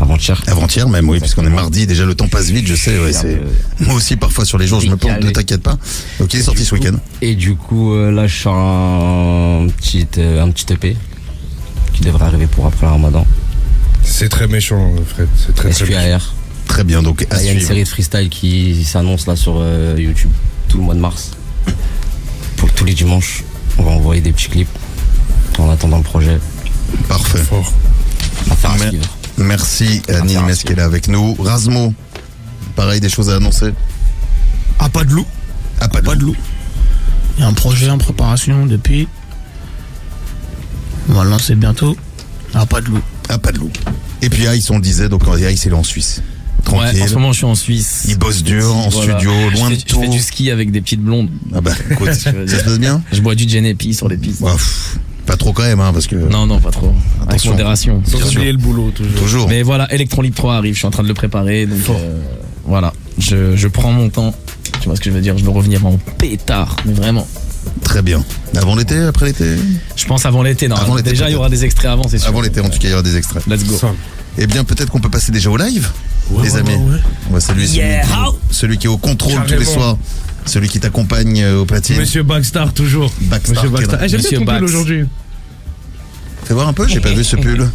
[0.00, 0.42] avant-hier.
[0.46, 1.86] Avant-hier même, oui, puisqu'on est mardi.
[1.86, 2.98] Déjà, le temps passe vite, je sais.
[2.98, 3.40] ouais, c'est...
[3.80, 5.76] Moi aussi, parfois, sur les jours, je me plante, ne t'inquiète pas.
[6.20, 6.96] Il est sorti ce week-end.
[7.22, 10.96] Et du coup, euh, là, je sors un petit, euh, un petit EP
[11.92, 13.26] qui devrait arriver pour après le ramadan.
[14.02, 15.28] C'est très méchant, Fred.
[15.36, 16.18] C'est très, très méchant.
[16.68, 19.54] Très bien, donc à Il y a une série de freestyle qui s'annonce là sur
[19.58, 20.30] euh, YouTube
[20.68, 21.30] tout le mois de mars.
[22.56, 23.44] Pour tous les dimanches,
[23.78, 24.78] on va envoyer des petits clips
[25.58, 26.38] en attendant le projet.
[27.08, 27.38] Parfait.
[27.38, 27.72] Fort.
[28.64, 29.15] À.
[29.38, 30.62] Merci à à Ninimes suivre.
[30.64, 31.34] qui est là avec nous.
[31.34, 31.92] Rasmo,
[32.74, 33.72] pareil, des choses à annoncer
[34.78, 35.26] Ah, pas de loup.
[35.80, 36.36] Ah, pas de Pas de loup.
[37.36, 39.08] Il y a un projet en préparation depuis.
[41.10, 41.96] On va le lancer bientôt.
[42.54, 43.00] Ah, pas de loup.
[43.28, 43.70] Ah, pas de loup.
[44.22, 46.22] Et puis Ice, on le disait, donc Ice, il est en Suisse.
[46.64, 46.96] Tranquille.
[46.96, 48.06] Ouais, en ce moment, je suis en Suisse.
[48.08, 49.18] Il bosse dur, en Voilà.
[49.18, 49.96] studio, loin je de fais, tout.
[49.96, 51.28] Je fais du ski avec des petites blondes.
[51.54, 54.42] Ah bah, écoute, ça se passe bien Je bois du Genepi sur les pistes.
[55.26, 56.14] Pas trop quand même, hein, parce que...
[56.16, 56.86] Non, non, pas trop.
[57.18, 57.50] Avec Attention.
[57.52, 58.02] modération.
[58.06, 58.36] Sans Bien sûr.
[58.38, 59.20] oublier le boulot, toujours.
[59.20, 59.48] Toujours.
[59.48, 61.66] Mais voilà, Electron Libre 3 arrive, je suis en train de le préparer.
[61.66, 62.20] Donc euh,
[62.64, 64.34] voilà, je, je prends mon temps.
[64.80, 67.26] Tu vois ce que je veux dire Je veux revenir en pétard, mais vraiment.
[67.82, 68.22] Très bien.
[68.56, 69.56] Avant l'été, après l'été?
[69.96, 70.68] Je pense avant l'été.
[70.68, 72.28] Non, Avant l'été, déjà il y aura des extraits avant, c'est sûr.
[72.28, 73.44] Avant l'été, en tout cas, il y aura des extraits.
[73.48, 73.76] Let's go.
[74.38, 75.88] Eh bien, peut-être qu'on peut passer déjà au live,
[76.42, 76.70] les ouais, amis.
[76.70, 76.98] ouais, ouais.
[77.30, 78.02] On va saluer celui, Yeah.
[78.04, 79.96] qui, celui qui est au contrôle tous les soirs,
[80.46, 81.96] celui qui t'accompagne euh, au platine.
[81.98, 83.12] Monsieur Backstar, toujours.
[83.22, 83.98] Backstar, Monsieur Backstar.
[84.00, 85.04] quel- Eh, J'aime bien ton pull aujourd'hui.
[86.44, 87.68] Fais voir un peu, j'ai pas vu ce pull.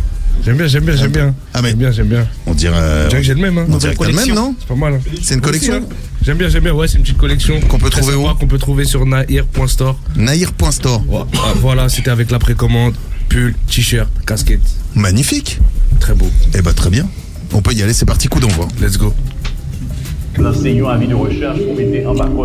[0.43, 1.36] J'aime bien, j'aime bien, j'aime bien.
[1.53, 2.27] Ah, mais J'aime bien, j'aime bien.
[2.47, 2.75] on dirait.
[2.79, 3.65] euh, que j'ai le même, hein.
[3.69, 4.93] on dirait que t'as le même, non C'est pas mal.
[4.95, 4.99] hein.
[5.21, 5.95] C'est une collection hein.
[6.23, 6.73] J'aime bien, j'aime bien.
[6.73, 7.60] Ouais, c'est une petite collection.
[7.62, 9.99] Qu'on peut trouver où Qu'on peut trouver sur nair.store.
[10.15, 11.03] Nair.store.
[11.07, 12.95] Ouais, ah, voilà, c'était avec la précommande.
[13.29, 14.62] Pull, t-shirt, casquette.
[14.95, 15.60] Magnifique.
[15.99, 16.29] Très beau.
[16.55, 17.07] Eh bah, très bien.
[17.53, 18.67] On peut y aller, c'est parti, coup d'envoi.
[18.81, 19.13] Let's go.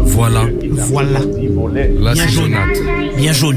[0.04, 0.42] Voilà.
[0.70, 1.20] Voilà.
[2.00, 2.56] Là, Bien c'est jaune.
[3.16, 3.56] Bien jaune.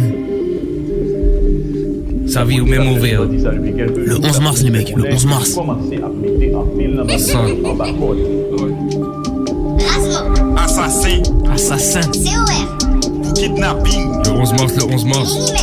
[2.28, 3.24] Sa vie au même ouvert.
[3.24, 4.96] Le 11 mars, les mecs.
[4.96, 5.60] Le 11 mars.
[7.18, 7.46] Ça.
[10.58, 12.02] Assassin, Assassin.
[13.36, 15.54] kidnapping, Le 11 mars, le 11 mars.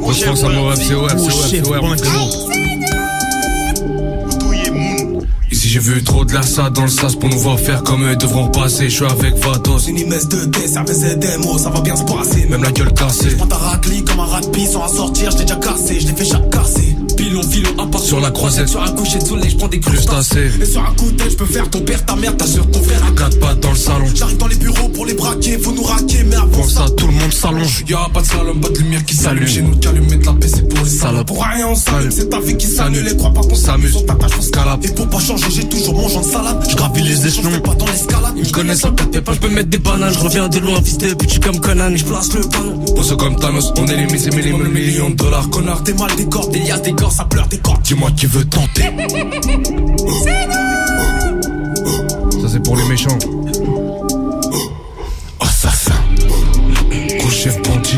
[0.00, 2.67] À mon c'est
[5.68, 8.16] j'ai vu trop de la ça dans le sas pour nous voir faire comme eux
[8.16, 8.88] devront passer.
[8.88, 9.86] Je suis avec Vatos.
[9.86, 12.46] Une immense de D, ça faisait des mots, ça va bien se passer.
[12.48, 13.36] Même la gueule cassée.
[13.36, 16.06] Prends ta raclie comme un rat de sans à sortir, je t'ai déjà cassé, je
[16.06, 16.96] l'ai fait chaque cassé.
[17.18, 19.80] Pilon, filon, à part Sur la croisette, Sur un coucher de soleil, je prends des
[19.80, 20.50] crustacés.
[20.60, 22.80] Et sur un coup de je peux faire ton père, ta mère, ta soeur, ton
[22.80, 23.02] frère.
[23.16, 24.06] Quatre pattes dans le salon.
[24.14, 27.12] J'arrive dans les bureaux pour les braquer, faut nous raquer, mais avant ça, tout le
[27.12, 27.84] monde s'allonge.
[27.88, 29.48] Y'a pas de slalom, pas de lumière qui s'allume.
[29.48, 31.26] Chez nous, qu'allumer de la paix, c'est pour les salopes.
[31.26, 33.06] Pour rien, on s'allume, c'est ta vie qui s'annule.
[33.08, 34.84] Et crois pas qu'on s'amuse, on t'attache, on Scalab.
[34.84, 36.66] Et pour pas changer, j'ai toujours mon genre de salade.
[36.68, 38.32] Je gravis les échelons, pas dans l'escalade.
[38.36, 40.80] Ils me connaissent en tête, pas, je peux mettre des bananes, je reviens de loin,
[40.82, 42.78] fils de petit comme Conan, je place le canon.
[42.94, 45.48] Pose comme Thanos, on est les milliers, milliers, millions de dollars.
[45.50, 47.82] Connard, t'es mal des cordes, des liasses, des corps, ça pleure des cordes.
[47.82, 48.82] Dis-moi qui veut tenter.
[52.30, 53.18] Ça, c'est pour les méchants.
[55.40, 55.94] Assassin,
[57.18, 57.96] Gros chef bandit.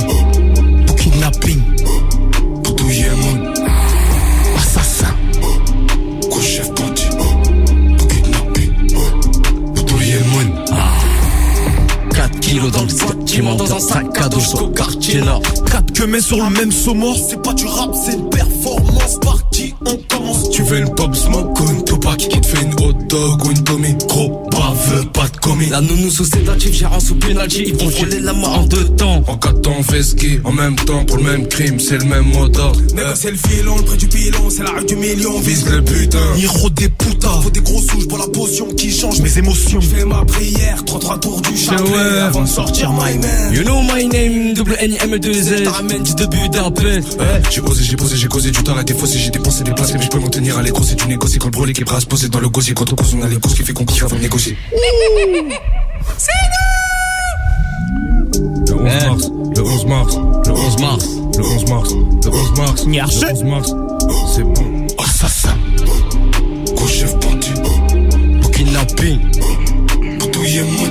[12.51, 13.00] Kilos dans le
[13.31, 15.43] qui monte dans un sac à dos jusqu'au quartier nord.
[15.71, 17.15] 4 que mets sur le même saumon.
[17.15, 19.19] C'est pas du rap, c'est une performance.
[19.21, 20.51] Parti, on commence.
[20.51, 23.51] Tu veux une pop smoke ou une Tupac Qui te fait une hot dog ou
[23.51, 23.95] une Tommy?
[24.09, 28.21] Gros baveux, pas de commis La nounou sous sédatif, gérant sous penalty, ils vont voler
[28.21, 29.23] la main en deux temps.
[29.27, 32.05] En quatre temps on fait ski En même temps pour le même crime C'est le
[32.05, 35.33] même mot d'ordre Négocier le filon, le prix du pilon, c'est la rue du million.
[35.37, 38.91] On vise le putain Niro des putas, faut des gros sous, pour la potion qui
[38.91, 39.81] change mes émotions.
[39.81, 42.19] Je fais ma prière, 3-3 tours du ouais.
[42.21, 43.30] avant de sortir my man.
[43.53, 45.67] You know my name, double N M 2 Z.
[45.67, 46.87] Ramène du début d'un peu.
[46.89, 48.77] Ouais, j'ai posé, j'ai posé, j'ai causé du temps.
[48.77, 51.07] À défausser, j'ai dépensé des places, mais je peux m'en tenir à l'écrou, c'est du
[51.07, 52.97] négocier quand le brûlé qui est prêt à se poser dans le gosier, quand on
[52.97, 54.57] cause on a les courses qui fait qu'on court avant de négocier.
[58.69, 60.17] Le 11 mars, le 11 mars,
[60.47, 61.05] le 11 mars,
[61.37, 61.91] le 11 mars,
[62.25, 63.73] le 11 mars, le 11 mars,
[64.35, 64.87] c'est bon.
[64.99, 65.57] Assassin,
[66.75, 67.53] gros chef bandit,
[68.41, 69.21] Pour kidnapping.
[70.19, 70.69] pour douiller mon.
[70.71, 70.90] Assassin,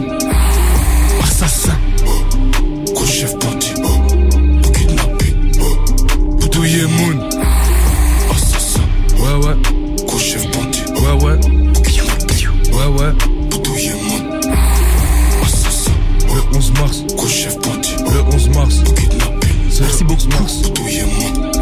[19.79, 21.58] kidnapper, c'est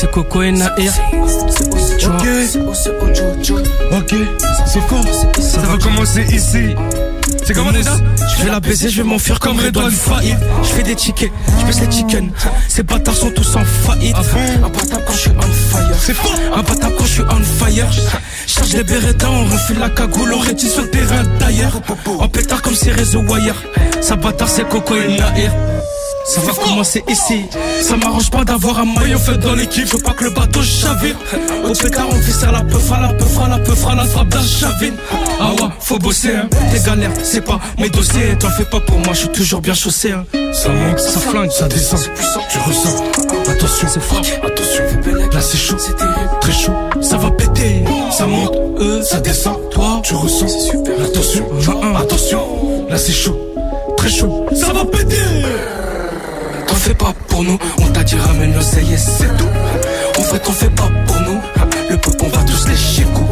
[0.00, 0.72] c'est Coco et Nair.
[0.76, 0.92] Vois,
[3.98, 4.14] ok,
[4.64, 5.04] c'est fort,
[5.40, 6.76] ça va commencer ici,
[7.44, 7.96] c'est comment déjà
[8.36, 10.38] Je vais la baiser, je vais m'enfuir comme Redouane Faïd.
[10.62, 12.30] Je fais des tickets, je baisse les chickens.
[12.68, 14.14] Ces bâtards sont tous en faillite.
[14.62, 15.96] Un bâtard quand je suis on fire.
[15.98, 17.90] C'est fort Un bâtard quand je suis on fire.
[18.46, 21.80] Charge les bérettins, on refile la cagoule, on rétisse sur le terrain d'ailleurs.
[22.20, 23.60] En pétard comme ces réseaux wire.
[24.00, 25.52] Ça bâtard, c'est Coco et Nair.
[26.28, 27.46] Ça va commencer ici.
[27.80, 29.86] Ça m'arrange pas d'avoir un maillon fait dans l'équipe.
[29.86, 31.16] Veux pas que le bateau chavire.
[31.64, 34.04] Au pétard, on fait ça la peuf, à la peuf, à la peuf, à la
[34.04, 34.94] frappe d'un chavine.
[35.40, 36.48] Ah ouais, faut bosser, hein.
[36.72, 38.36] Tes galères, c'est pas mes dossiers.
[38.38, 40.24] T'en fais pas pour moi, je suis toujours bien chaussé, hein.
[40.52, 42.00] Ça monte, ça flingue, ça descend,
[42.50, 43.04] tu ressens.
[43.48, 44.84] Attention, c'est fort, attention.
[45.32, 45.96] Là c'est chaud, c'est
[46.40, 46.74] très chaud.
[47.00, 49.56] Ça va péter, ça monte, euh, ça descend.
[49.70, 50.94] Toi, tu ressens, super.
[51.04, 51.46] Attention,
[51.96, 52.86] attention.
[52.90, 53.38] Là c'est chaud,
[53.96, 54.46] très chaud.
[54.54, 55.16] Ça va péter.
[56.68, 59.48] T'en fais pas pour nous, on t'a dit ramène l'oseille et c'est tout.
[60.18, 61.40] En fait, on fait pas pour nous,
[61.90, 63.28] le peuple on va tous les chicots.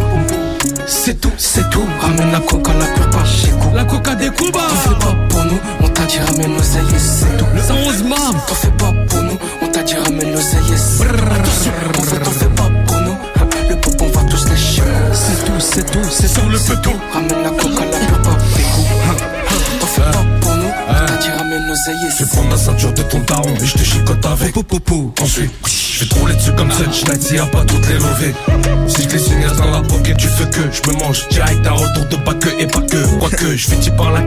[0.86, 3.70] C'est tout, c'est tout, ramène la coca, la pure pas chico.
[3.74, 4.60] La coca des coups bas.
[4.68, 7.46] T'en fais pas pour nous, on t'a dit ramène l'oseille et c'est tout.
[7.54, 8.46] Le 11 mars.
[8.48, 12.00] T'en fais pas pour nous, on t'a dit ramène l'oseille et c'est tout.
[12.00, 13.16] En fait, t'en fais pas pour nous,
[13.68, 14.86] le peuple on va tous les chicots.
[15.12, 16.92] C'est tout, c'est tout, c'est Sur le peloton.
[17.12, 18.36] Ramène la coca, la pure
[21.66, 24.52] l'oseille vais prendre la ceinture de ton daron et je te chicote avec.
[24.52, 27.86] Popopo Ensuite, je vais te rouler dessus comme cette schneid s'il y a pas toutes
[27.88, 28.34] les levées.
[28.88, 31.28] Si je une glace dans la pocket, tu fais que Je me mange.
[31.28, 33.18] Direct à retour de pas que et pas que.
[33.18, 34.22] Quoique, je fais t'y par la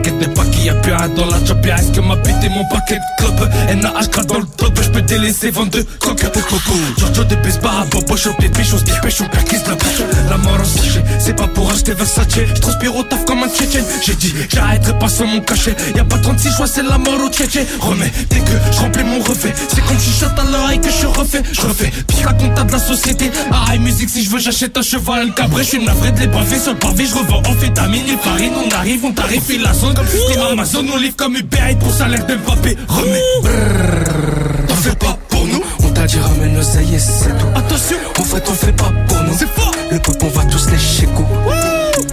[1.14, 3.50] dans la job Est-ce que m'a pété mon paquet de club
[3.82, 8.16] NAH craque dans le top, je peux délaisser 22 coques Popopo Giorgio des barres, bobo
[8.16, 10.02] shop, des bichos, des pêches, on perquise la bouche.
[10.28, 12.26] La mort en sachet, c'est pas pour acheter Versace.
[12.30, 13.84] Je transpire au taf comme un tchétchène.
[14.04, 15.74] J'ai dit, j'arrêterai pas sur mon cachet.
[15.94, 17.66] Y'a pas 36 choix, c'est la mort au tchétchène.
[17.80, 19.54] Remets, dès que je remplis mon refait.
[19.68, 21.42] C'est comme si à l'oreille que je refais.
[21.52, 23.30] Je refais, puis la compta de la société.
[23.50, 25.62] Ah, musique, si je veux, j'achète un cheval, un cabré.
[25.62, 27.06] Je suis navré de les pavés sur le pavé.
[27.06, 29.94] Je revends amphétamine et farine On arrive, on tarifie la zone.
[29.94, 30.06] Comme
[30.52, 32.76] Amazon, on livre comme Uber Eats pour salaire d'Mbappé.
[32.88, 33.22] Remets.
[34.68, 35.62] T'en fais pas pour nous.
[35.84, 37.46] On t'a dit ramène le ça c'est tout.
[37.54, 39.34] Attention, en fait on fait pas pour nous.
[39.38, 39.72] C'est fort.
[39.90, 41.26] Le peuple on va tous les chécos.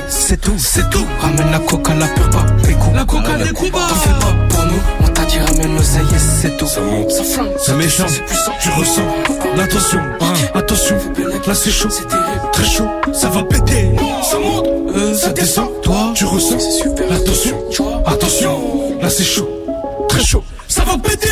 [0.09, 1.05] C'est tout, c'est tout.
[1.21, 2.45] Ramène la coca, la pure pas.
[2.93, 4.81] La coca, les coups T'en fais pas pour nous.
[5.01, 5.99] On t'a dit ramène le ça
[6.41, 6.67] c'est tout.
[6.67, 8.53] Ça monte, ça flingue, ça méchant, c'est puissant.
[8.61, 9.01] Tu ressens
[9.55, 9.99] l'attention,
[10.53, 10.97] attention.
[11.47, 11.89] Là c'est chaud
[12.57, 13.91] très chaud, ça va péter,
[14.23, 16.57] ça monte, euh, ça descend, toi, tu ressens,
[17.07, 17.55] l'attention,
[18.03, 19.47] attention, là c'est chaud,
[20.09, 21.27] très chaud, ça va péter.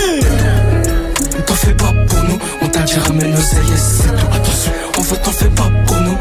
[1.37, 4.27] On t'en fait pas pour nous, on t'a dit ramène nos aïeux, c'est tout.
[4.35, 6.17] Attention, on veut t'en fait pas pour nous.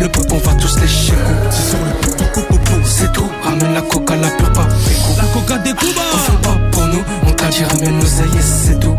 [0.00, 1.14] Le peuple, on va tous les chier.
[1.50, 3.28] C'est sur le c'est tout.
[3.42, 4.66] Ramène la coca, la pure pas.
[5.16, 6.00] La coca des Cuba.
[6.14, 8.96] On fait pas pour nous, on t'a dit ramène nos aïeux, c'est tout.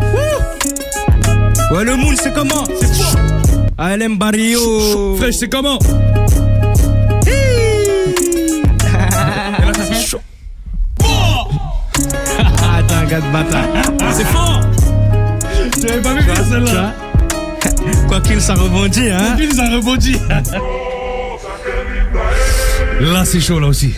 [1.72, 2.64] Ouais, le moule, c'est comment?
[2.80, 3.37] C'est chaud.
[3.78, 5.16] ALM Barrio.
[5.16, 5.78] Fraîche, c'est comment
[10.08, 10.20] chaud.
[11.00, 13.64] Attends, gars de bâtard.
[14.12, 14.60] C'est fort
[15.80, 16.94] J'avais pas vu celle-là.
[18.08, 20.16] Quoi qu'il, ça rebondit, hein Quoi qu'il, ça rebondit.
[23.00, 23.94] Là, c'est chaud, là aussi.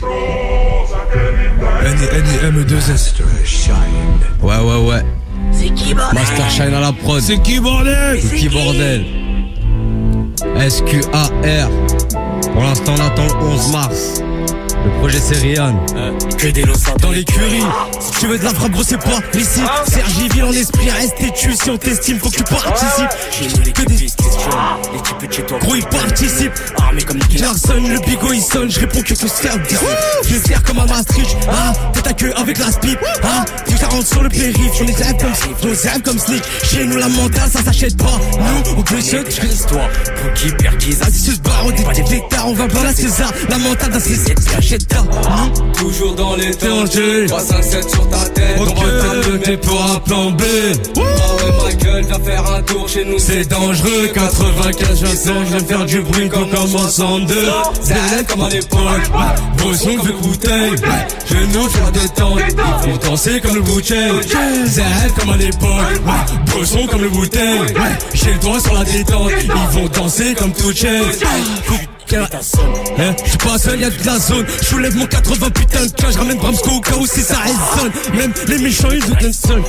[1.85, 3.15] N-I-M-2-S.
[4.43, 5.03] Ouais, ouais, ouais.
[5.53, 7.21] C'est qui, Master Shine à la prod.
[7.21, 9.05] C'est qui, bordel C'est qui, bordel
[10.69, 11.71] SQAR.
[12.53, 14.23] Pour l'instant, on attend le 11 mars.
[14.85, 15.79] Le projet c'est Rihanna.
[16.39, 17.65] Que des lossins dans l'écurie.
[18.01, 19.61] Si tu veux de la frappe, gros, c'est pas ici.
[19.87, 21.53] Sergi, ville en esprit, reste tu.
[21.55, 23.75] Si on t'estime, faut que tu participes.
[23.75, 25.59] Que des L'équipe de chez toi.
[25.59, 26.53] Gros, il participe.
[26.79, 29.57] Armé comme Nicky Larson, le bigot il sonne, je réponds que que se faire.
[30.27, 34.07] Je serre comme un Maastricht, ah, tête à queue avec la spip, ah, tu 40
[34.07, 35.33] sur le périph', on les aime comme
[35.65, 36.43] on comme sneak.
[36.65, 38.19] Chez nous la mentale, ça s'achète pas.
[38.39, 42.85] Nous, on peut se Pookie, Perkis, ce bar, on dit pas des on va pas
[42.85, 43.31] la César.
[43.49, 44.35] La mentale d'un César,
[45.79, 47.27] Toujours dans les dangers.
[47.27, 48.59] 3, 5, 7 sur ta tête.
[48.59, 50.43] On thé pour un plan B.
[50.97, 53.19] Ah ouais, ma gueule, viens faire un tour chez nous.
[53.19, 57.49] c'est dangereux, 95 Vincent, je viens faire du bruit qu'on commence en deux.
[57.83, 58.81] Zélène comme à l'époque.
[59.57, 60.75] Brosson de bouteille,
[61.27, 64.13] genoux sur la détente, ils font danser comme le bouteille.
[64.67, 66.03] Zèle comme à l'époque,
[66.47, 67.61] Brosson comme le bouteille,
[68.15, 71.21] j'ai le doigt sur la détente, ils vont danser comme tout chaise.
[72.13, 74.45] Hein, je suis pas seul, y'a de la zone.
[74.61, 77.39] Je soulève mon 80 putain de cas, je ramène Bramsco au cas où si ça
[77.39, 77.93] résonne.
[78.15, 79.63] Même les méchants, ils doutent seul.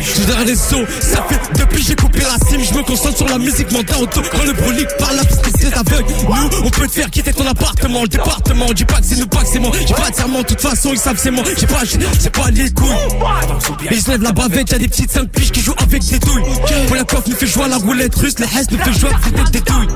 [0.00, 2.62] Je suis dans les sauts, ça fait depuis j'ai coupé la cime.
[2.64, 4.22] Je me concentre sur la musique, montant auto.
[4.32, 6.04] Quand le brolique parle, la piste c'est aveugle.
[6.28, 8.66] Nous, on peut te faire quitter ton appartement, le département.
[8.72, 9.70] Dis pas que c'est nous, pas que c'est moi.
[9.86, 11.44] J'ai pas de serment, de toute façon, ils savent c'est moi.
[11.56, 12.88] J'ai pas, j'ai pas les couilles.
[13.90, 16.42] Et je lève la bavette, y'a des petites 5 piges qui jouent avec des douilles.
[16.88, 19.10] Pour la coiffe nous fait jouer à la roulette russe, les Hess nous fait jouer
[19.10, 19.88] avec des douilles.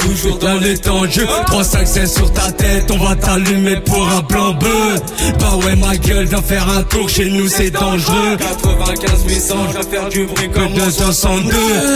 [0.00, 3.76] Toujours dans les temps de jeu, 3, 5, 16 sur ta tête, on va t'allumer
[3.80, 4.96] pour un plan bleu.
[5.38, 8.36] Bah ouais, ma gueule, viens faire un tour, chez nous c'est dangereux.
[8.38, 11.50] 95 800, je viens faire du bruit comme Comme 262,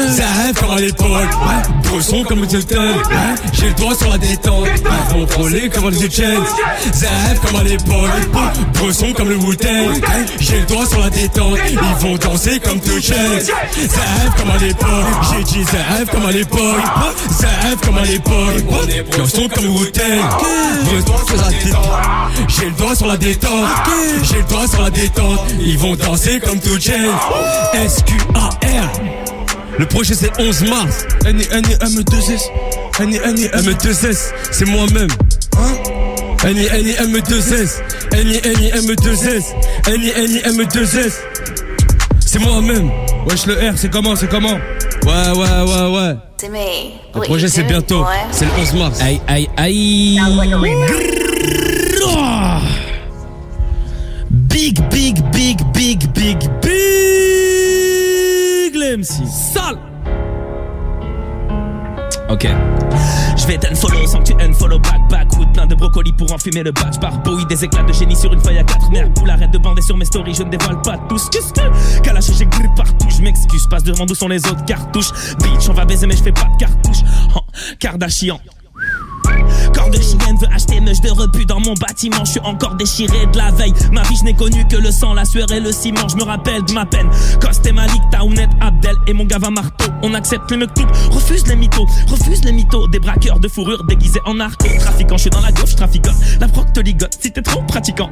[0.09, 1.89] Zahef comme à l'époque, ouais.
[1.89, 3.35] Brosson comme le Tilton, ouais.
[3.53, 6.49] J'ai le doigt sur la détente, ils vont frôler comme le Chance.
[6.95, 8.11] Zahef comme à l'époque,
[8.75, 10.01] Brosson comme le Wu-Tang,
[10.41, 13.45] J'ai le doigt sur la détente, ils vont danser comme tout Chance.
[13.77, 14.89] Zahef comme à l'époque,
[15.31, 16.83] j'ai dit Zahef comme à l'époque,
[17.31, 18.63] Zahef comme à l'époque,
[19.01, 20.05] Brosson comme le Wu-Tang.
[22.49, 23.69] J'ai le doigt sur la détente,
[24.23, 27.21] j'ai le doigt sur la détente, ils vont danser comme tout Chance.
[27.75, 28.91] S-Q-A-R.
[29.79, 31.07] Le projet c'est 11 mars.
[31.25, 32.43] N-I-N-I-M-2-S.
[33.01, 34.33] N-I-N-I-M-2-S.
[34.51, 35.09] C'est moi-même.
[35.57, 35.75] Hein?
[36.45, 37.81] N-I-N-I-M-2-S.
[38.13, 39.45] N-I-N-I-M-2-S.
[39.87, 41.13] N-I-N-I-M-2-S.
[42.33, 42.91] C'est moi-même.
[43.27, 44.55] Wesh, le R, c'est comment C'est comment
[45.05, 46.17] Ouais, ouais, ouais, ouais.
[47.15, 48.07] Le projet c'est bientôt.
[48.31, 49.03] C'est le 11 mars.
[49.03, 50.19] Aïe, aïe, aïe.
[54.31, 56.73] Big, big, big, big, big, big.
[58.97, 59.27] MC.
[59.27, 59.79] Sale.
[62.31, 62.49] Ok.
[63.37, 65.32] Je vais t'unfollow sans que tu unfollow back backwood
[65.67, 66.99] de brocolis pour enfumer le batch.
[67.01, 69.83] Barbouille des éclats de génie sur une feuille à quatre merde Ou arrête de bander
[69.83, 71.29] sur mes stories je ne dévoile pas tous.
[71.31, 73.09] Qu'est-ce que Kalash j'ai grille partout.
[73.11, 75.13] Je m'excuse passe devant d'où sont les autres cartouches.
[75.43, 77.03] Bitch on va baiser mais je fais pas de cartouche
[77.37, 77.41] oh,
[77.79, 78.39] Kardashian
[79.75, 82.25] Corps de chienne veut acheter meuche de repu dans mon bâtiment.
[82.25, 83.75] Je suis encore déchiré de la veille.
[83.93, 86.09] Ma vie, je n'ai connu que le sang, la sueur et le ciment.
[86.09, 87.09] Je me rappelle de ma peine.
[87.41, 89.91] Costé Malik, Taounet, Abdel et mon gava marteau.
[90.03, 90.71] On accepte les mecs
[91.11, 92.89] refuse les mythos, refuse les mythos.
[92.89, 94.67] Des braqueurs de fourrure déguisés en narco.
[94.79, 96.13] Trafiquant, je suis dans la gauche, trafiquant.
[96.41, 98.11] La proc te ligote si t'es trop pratiquant.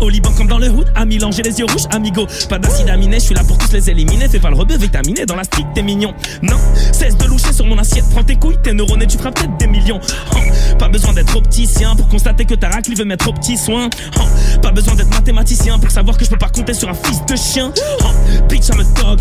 [0.00, 0.86] Au Liban comme dans le hood.
[0.94, 2.26] À Milan, j'ai les yeux rouges, amigo.
[2.48, 4.28] Pas d'acide aminé, je suis là pour tous les éliminer.
[4.28, 6.14] Fais pas le rebeu vitaminé dans la street, t'es mignon.
[6.42, 6.56] Non,
[6.92, 8.04] cesse de loucher sur mon assiette.
[8.10, 10.00] Prends tes couilles, tes neurones et tu feras peut-être des millions.
[10.34, 10.38] Oh,
[10.78, 13.90] Pas besoin d'être opticien pour constater que ta raclée veut mettre au petit soin.
[14.18, 17.24] Oh, Pas besoin d'être mathématicien pour savoir que je peux pas compter sur un fils
[17.26, 17.72] de chien.
[18.02, 18.06] Oh,
[18.48, 19.20] Bitch, I'm a dog.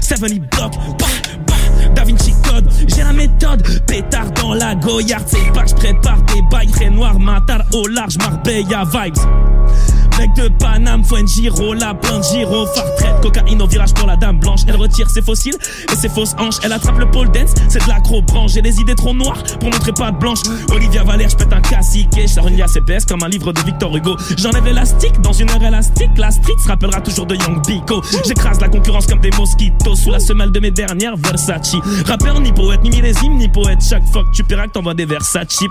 [0.00, 0.72] Seven block.
[0.98, 1.06] Bah,
[1.46, 1.54] bah,
[1.94, 3.62] Da Vinci Code, j'ai la méthode.
[3.86, 7.18] Pétard dans la goyarde, c'est pas que je prépare des bails très noirs.
[7.18, 9.16] Matar au large, Marbella vibes.
[10.18, 12.66] Mec de Paname, faut giro, la plein de giro.
[12.66, 14.60] Phare traite, cocaïne au virage pour la dame blanche.
[14.66, 15.56] Elle retire ses fossiles
[15.92, 16.56] et ses fausses hanches.
[16.62, 18.52] Elle attrape le pole dance, c'est de l'acro-branche.
[18.52, 20.40] J'ai des idées trop noires pour montrer pas de blanche.
[20.72, 23.96] Olivia Valère, je pète un classique et je une CPS comme un livre de Victor
[23.96, 24.16] Hugo.
[24.36, 26.10] J'enlève l'élastique dans une heure élastique.
[26.16, 28.02] La street se rappellera toujours de Young Biko.
[28.26, 31.76] J'écrase la concurrence comme des mosquitos sous la semelle de mes dernières Versace.
[32.06, 33.80] Rappeur ni poète, ni millésime, ni poète.
[33.88, 35.64] Chaque fois que tu paieras que t'envoies des Versace.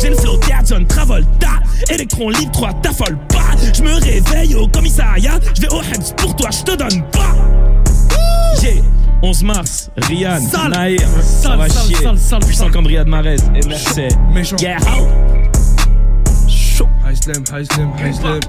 [0.00, 5.38] J'ai le flow John Travolta Electron libre 3 t'affole pas Je me réveille au commissariat
[5.54, 7.34] Je vais au Hebs pour toi je te donne pas
[8.62, 8.82] Yeah
[9.22, 10.70] 11 mars, Rian, Sale.
[10.70, 14.56] Naïr, ça Sale, va sale, chier sale, sale, Puissant comme Riyad Mahrez et Mercé Méchant.
[14.60, 15.08] Yeah how
[16.46, 16.88] Chaud.
[17.02, 18.40] High slam, high slam, high slam.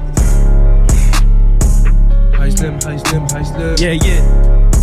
[2.37, 3.75] High slam, high slam, high slam.
[3.79, 4.74] Yeah, yeah.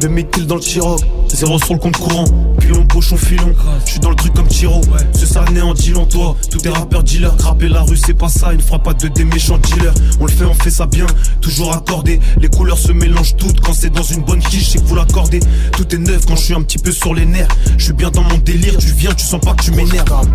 [0.00, 2.24] Demi kills dans le Chiroc, zéro sur le compte courant.
[2.58, 3.54] Pilon, pochon, filon.
[3.84, 4.80] Je suis dans le truc comme Tiro.
[5.12, 6.36] Ce sarné en deal en toi.
[6.50, 7.36] Tous tes rappeurs dealers.
[7.36, 8.52] Grapper la rue, c'est pas ça.
[8.52, 9.94] Une frappe de des méchants dealers.
[10.20, 11.06] On le fait, on fait ça bien.
[11.40, 12.20] Toujours accordé.
[12.40, 13.60] Les couleurs se mélangent toutes.
[13.60, 15.40] Quand c'est dans une bonne quiche, c'est que vous l'accordez.
[15.72, 17.48] Tout est neuf quand je suis un petit peu sur les nerfs.
[17.76, 18.76] Je suis bien dans mon délire.
[18.78, 20.28] Tu viens, tu sens pas que tu m'énerves.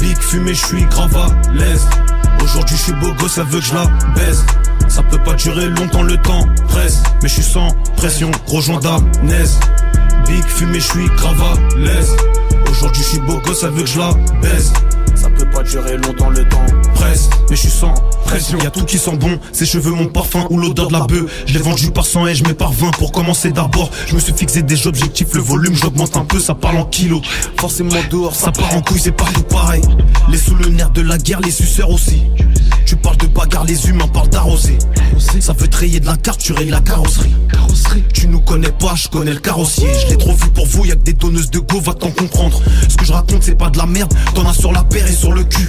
[0.00, 1.86] Big fumé, je suis grave à l'aise.
[2.42, 4.44] Aujourd'hui, je suis beau gosse, ça veut que je la baise.
[4.88, 7.02] Ça peut pas durer longtemps, le temps presse.
[7.22, 8.30] Mais je suis sans pression,
[8.60, 9.58] gendarme, naise.
[10.26, 11.08] Big fumé, je suis
[11.76, 12.16] l'aise.
[12.70, 14.12] Aujourd'hui, je suis beau gosse, ça veut que je la
[14.42, 14.72] baise.
[15.14, 16.64] Ça peut pas durer longtemps, le temps
[16.94, 17.28] presse.
[17.50, 17.92] Mais je suis sans
[18.24, 18.58] pression.
[18.58, 21.44] Y a tout qui sent bon, ses cheveux, mon parfum ou l'odeur de la bœuf.
[21.46, 23.90] Je l'ai vendu par 100 et je mets par 20 pour commencer d'abord.
[24.06, 27.22] Je me suis fixé des objectifs, le volume, j'augmente un peu, ça parle en kilos.
[27.58, 29.82] Forcément dehors, ça part en couille, c'est partout pareil.
[30.30, 32.22] Les sous le nerf de la guerre, les suceurs aussi.
[32.88, 34.78] Tu parles de bagarre, les humains parlent d'arroser.
[35.18, 37.34] Ça veut te rayer de la carte, tu rayes la carrosserie.
[38.14, 39.88] Tu nous connais pas, je connais le carrossier.
[39.92, 42.10] Je l'ai trop vu pour vous, y a que des donneuses de go, va t'en
[42.10, 42.62] comprendre.
[42.88, 45.12] Ce que je raconte, c'est pas de la merde, t'en as sur la paire et
[45.12, 45.68] sur le cul.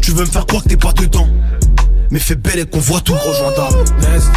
[0.00, 1.26] Tu veux me faire croire que t'es pas dedans.
[2.12, 3.74] Mais fais belle et qu'on voit tout, gros gendarme.
[4.02, 4.30] Laisse.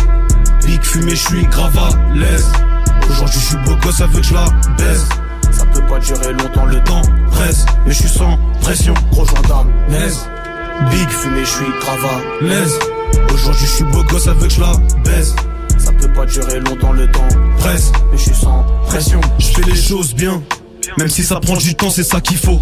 [0.65, 2.47] Big fumé, je suis grave à l'aise.
[3.11, 4.45] Aujourd'hui, je suis beau gosse, ça veut que je la
[4.75, 5.05] baise.
[5.51, 7.63] Ça peut pas durer longtemps, le temps presse.
[7.85, 9.69] Mais je suis sans pression, gros gendarme.
[10.91, 12.79] Big fumé, je suis grave à l'aise.
[13.33, 14.71] Aujourd'hui, je suis beau gosse, que je la
[15.03, 15.35] baise.
[15.77, 17.91] Ça peut pas durer longtemps, le temps presse.
[18.11, 19.21] Mais je suis sans pression.
[19.39, 20.41] Je fais les choses bien.
[20.97, 22.59] Même si ça prend du temps, c'est ça qu'il faut.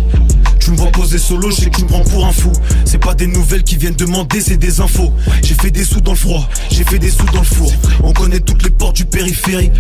[0.60, 2.52] Tu me vois poser solo, je sais que tu me prends pour un fou.
[2.86, 5.14] C'est pas des nouvelles qui viennent demander, c'est des infos.
[5.44, 7.72] J'ai fait des sous dans le froid, j'ai fait des sous dans le four.
[8.04, 9.74] On connaît toutes les portes du périphérique.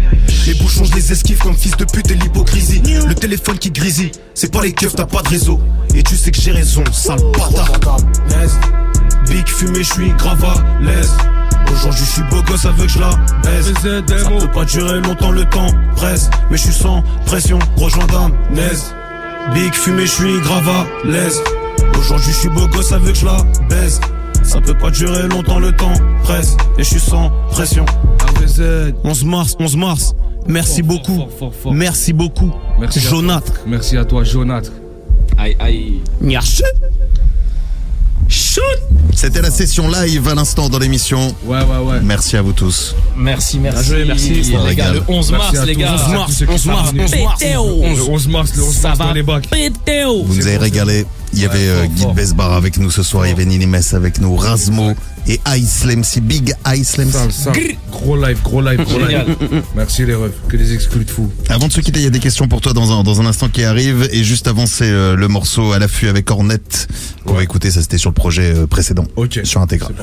[0.45, 2.81] Les bouchons, je les esquive comme fils de pute et l'hypocrisie.
[3.07, 5.59] Le téléphone qui grésille, c'est pas les keufs, t'as pas de réseau.
[5.95, 7.97] Et tu sais que j'ai raison, sale bâtard.
[9.27, 11.11] Big fumé, je suis grave à l'aise.
[11.73, 13.09] Aujourd'hui je suis beau gosse, ça veut que je la
[13.43, 13.73] baise.
[13.83, 16.29] Ça peut pas durer longtemps, le temps presse.
[16.49, 18.93] Mais je suis sans pression, gendarme, naise.
[19.53, 21.41] Big fumé, je suis grave à l'aise.
[21.97, 23.37] Aujourd'hui je suis beau gosse, ça veut que je la
[23.69, 23.99] baise.
[24.43, 25.93] Ça peut pas durer longtemps, le temps
[26.23, 26.55] presse.
[26.77, 27.85] Et je suis sans pression.
[29.03, 30.15] 11 mars, 11 mars.
[30.47, 31.23] Merci beaucoup.
[31.71, 32.53] Merci beaucoup.
[32.79, 33.09] Merci à toi.
[33.09, 33.53] Jonathan.
[33.65, 34.71] Merci à toi, Jonathan.
[35.37, 36.01] Aïe, aïe.
[36.21, 36.63] Merci.
[38.55, 38.63] Shoot
[39.13, 41.35] C'était la session live à l'instant dans l'émission.
[41.45, 41.99] Ouais, ouais, ouais.
[42.01, 42.95] Merci à vous tous.
[43.17, 43.83] Merci, merci.
[43.89, 44.53] Joué, merci.
[44.65, 45.93] Les gars, le 11 mars, Merci les gars.
[45.93, 47.39] 11 mars, 11 mars, 11 mars.
[47.39, 47.81] Pétéo.
[47.83, 49.49] Le 11 mars, le 11 Ça mars va dans les bacs.
[49.49, 50.23] pétéo.
[50.23, 51.05] Vous nous avez régalé.
[51.33, 52.05] Il y avait euh, Guy.
[52.15, 53.25] Besbar avec nous ce soir.
[53.25, 54.37] Il y avait Nini Mess avec nous.
[54.37, 54.93] Rasmo
[55.27, 56.05] et Islem.
[56.05, 56.53] Si Big.
[56.83, 57.53] Sale, sale.
[57.91, 59.35] Gros live, gros live, gros live.
[59.75, 60.31] Merci les refs.
[60.47, 61.29] Que des exclus de fou.
[61.49, 63.25] Avant de se quitter, il y a des questions pour toi dans un, dans un
[63.25, 64.07] instant qui arrive.
[64.13, 66.87] Et juste avant, c'est euh, le morceau à l'affût avec Ornette.
[67.25, 69.05] qu'on va écouter, ça c'était sur le projet euh, précédent.
[69.43, 69.95] Sur Intégral.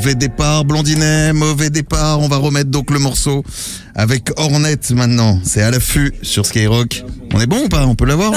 [0.00, 2.20] Mauvais départ, Blondinet, mauvais départ.
[2.20, 3.44] On va remettre donc le morceau
[3.94, 5.38] avec Ornette maintenant.
[5.44, 7.04] C'est à l'affût sur Skyrock.
[7.34, 7.84] On est bon ou pas?
[7.84, 8.32] On peut l'avoir?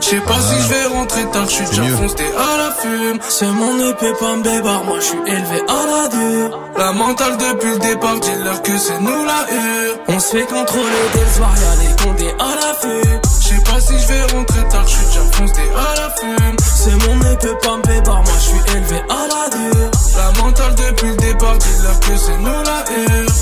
[0.00, 3.18] Je sais pas si je vais rentrer tard, je suis déjà foncé à la fume.
[3.28, 6.58] C'est mon épée, pas me bébar, moi je suis élevé à la dure.
[6.76, 9.98] La mentale depuis le départ, dis-leur que c'est nous la hure.
[10.08, 13.20] On se fait contrôler dès le soir, y'a des condés à la fume.
[13.40, 16.56] Je sais pas si je vais rentrer tard, je suis déjà foncé à la fume.
[16.74, 19.91] C'est mon épée, pas me bébar, moi je suis élevé à la dure.
[20.16, 23.32] La mentale depuis le départ, dis-leur que c'est nous la hure.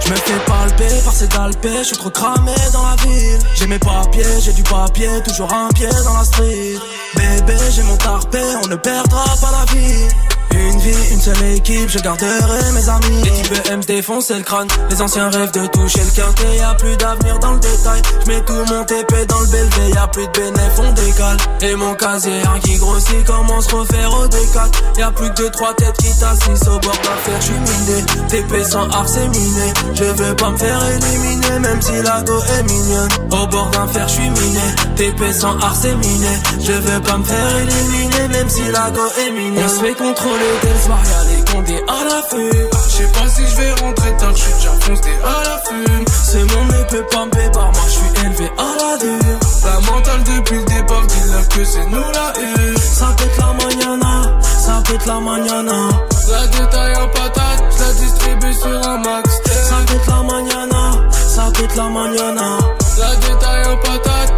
[0.00, 3.38] Je me fais palper par ces dalpés, je suis trop cramé dans la ville.
[3.54, 6.78] J'ai mes papiers, j'ai du papier, toujours un pied dans la street.
[7.16, 10.08] Bébé, j'ai mon tarpé, on ne perdra pas la vie.
[10.50, 13.22] Une vie, une seule équipe, je garderai mes amis.
[13.24, 14.68] Les types aiment se défoncer le crâne.
[14.90, 16.56] Les anciens rêvent de toucher le quintet.
[16.56, 18.02] Y'a plus d'avenir dans le détail.
[18.24, 19.90] Je mets tout mon TP dans le belvé.
[19.94, 21.36] Y'a plus de bénéfices, on décale.
[21.62, 24.70] Et mon casier, un qui grossit, comment se refaire au décal.
[24.98, 27.40] Y'a plus que deux, trois têtes qui t'assisent au bord d'affaires.
[27.40, 28.04] J'suis miné.
[28.28, 29.72] TP sans art, c'est miné.
[29.94, 33.08] Je veux pas me faire éliminer, même si la go est mignonne.
[33.32, 34.60] Au bord d'un fer, j'suis miné.
[34.96, 36.28] TP sans art, c'est miné.
[36.60, 39.64] Je veux pas me faire éliminer, même si la go est mignonne.
[39.64, 42.68] On se fait contrôler dès le soir, y'a les condés à la fume.
[42.88, 46.04] J'sais pas si j'vais rentrer tard, j'suis déjà foncé à la fume.
[46.24, 49.38] C'est mon épée pas bar, moi j'suis élevé à la dure.
[49.64, 52.76] La mentale depuis le départ, dis-leur que c'est nous la U.
[52.78, 55.88] Ça pète la mañana, ça pète la mañana.
[56.28, 59.30] La détaille en patate, j'la distribue sur un max.
[59.44, 62.58] Ça pète la mañana, ça pète la mañana.
[62.98, 64.32] La détaille en patate,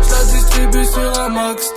[1.30, 1.72] max.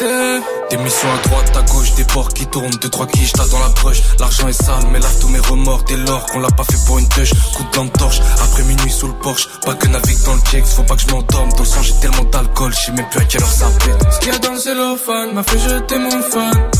[0.69, 3.59] Des missions à droite, à gauche, des porcs qui tournent, deux trois quiches, t'as dans
[3.59, 4.01] la brush.
[4.19, 6.99] L'argent est sale, mais lave tous mes remords dès lors qu'on l'a pas fait pour
[6.99, 7.31] une touche.
[7.55, 9.47] Coup de torche, après minuit sous le porche.
[9.65, 11.49] Pas que navigue dans le check, faut pas que je m'endorme.
[11.51, 14.13] Dans le sang, j'ai tellement d'alcool, je sais même plus à quelle heure ça pète.
[14.13, 16.71] Ce qu'il y a dans le cellophane m'a fait jeter mon fan.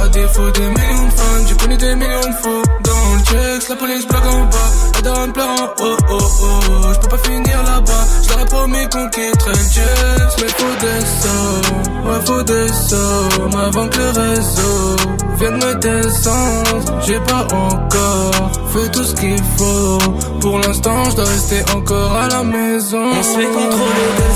[0.00, 2.62] À défaut des millions de fans, j'ai connu des millions de faux.
[2.84, 6.92] Dans le check, la police blague en bas, la daronne pleure en haut, oh oh.
[6.94, 10.28] J'peux pas finir là-bas, j'l'aurais promis qu'on quitterait le check.
[10.40, 13.58] Mais faut des sauts, ouais faut des sauts.
[13.58, 14.96] Avant que le réseau
[15.38, 19.98] vienne me descendre, j'ai pas encore fait tout ce qu'il faut.
[20.40, 23.04] Pour l'instant, je dois rester encore à la maison.
[23.18, 24.34] On se fait contrôler dès le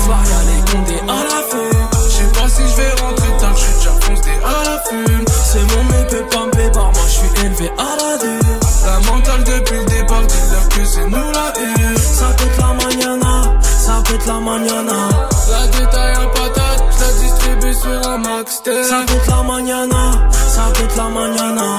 [14.53, 15.09] mañana.
[15.51, 18.61] La détaille en patate, j'la distribue sur un max.
[18.63, 21.77] Ça pète la mañana, ça pète la mañana.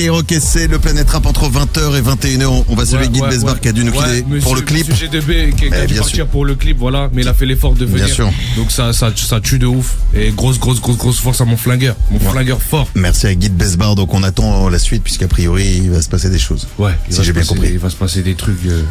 [0.00, 2.64] Skyrock et c'est le Planète Rap entre 20h et 21h.
[2.68, 4.88] On- va saluer Guy Besbar qui a dû nous quitter pour le clip.
[4.88, 6.26] Monsieur qui, Eh, a dû bien partir sûr.
[6.26, 7.10] pour le clip, voilà.
[7.12, 8.06] Mais il a fait l'effort de venir.
[8.06, 8.30] Bien sûr.
[8.56, 9.96] Donc ça, ça, ça tue de ouf.
[10.14, 11.96] Et grosse, grosse, grosse, grosse force à mon flingueur.
[12.10, 12.88] Mon flingueur fort.
[12.94, 13.94] Merci à Guy Besbar.
[13.94, 16.66] Donc on attend la suite puisqu'a priori il va se passer des choses.
[16.78, 17.68] Ouais, si j'ai bien compris.
[17.72, 18.56] Il va se passer des trucs.
[18.66, 18.82] euh,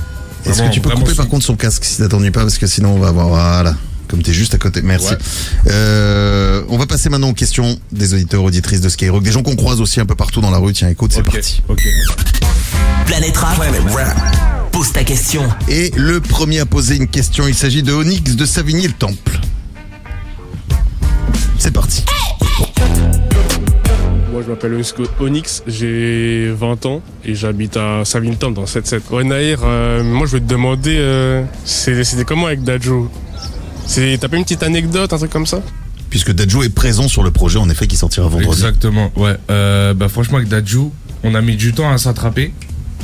[0.46, 2.68] Est-ce que tu peux couper par contre son casque si ça t'ennuie pas parce que
[2.68, 3.76] sinon on va avoir voilà
[4.10, 4.82] comme t'es juste à côté.
[4.82, 5.12] Merci.
[5.12, 5.18] Ouais.
[5.68, 9.56] Euh, on va passer maintenant aux questions des auditeurs auditrices de Skyrock, des gens qu'on
[9.56, 10.74] croise aussi un peu partout dans la rue.
[10.74, 11.62] Tiens, écoute, c'est parti.
[13.06, 13.58] Planète Rap.
[14.72, 15.44] Pose ta question.
[15.68, 19.40] Et le premier à poser une question, il s'agit de Onyx de Savigny-le-Temple.
[21.58, 22.04] C'est parti.
[24.32, 29.02] Moi, je m'appelle Onyx- Onyx, j'ai 20 ans et j'habite à Savigny-le-Temple dans 7-7.
[29.12, 33.10] Ouais, Naïr, euh, moi, je voulais te demander, euh, c'est- c'était comment avec Dajo?
[33.96, 35.62] T'as pas une petite anecdote, un truc comme ça?
[36.10, 38.52] Puisque Dadjo est présent sur le projet, en effet, qui sortira vendredi.
[38.52, 39.36] Exactement, ouais.
[39.50, 40.90] Euh, bah franchement avec Dadju,
[41.24, 42.54] on a mis du temps à s'attraper.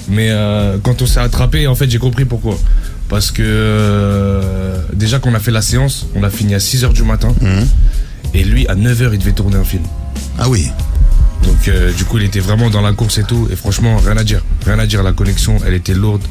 [0.07, 2.57] Mais euh, quand on s'est attrapé, en fait, j'ai compris pourquoi.
[3.09, 7.03] Parce que euh, déjà qu'on a fait la séance, on l'a fini à 6h du
[7.03, 7.33] matin.
[8.33, 9.83] Et lui, à 9h, il devait tourner un film.
[10.37, 10.67] Ah oui.
[11.45, 13.47] Donc euh, du coup, il était vraiment dans la course et tout.
[13.51, 14.43] Et franchement, rien à dire.
[14.65, 16.23] Rien à dire, la connexion, elle était lourde.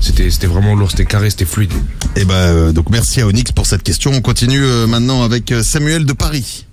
[0.00, 1.72] C'était c'était vraiment lourd, c'était carré, c'était fluide.
[2.16, 4.10] Et bah, euh, donc merci à Onyx pour cette question.
[4.12, 6.66] On continue euh, maintenant avec Samuel de Paris.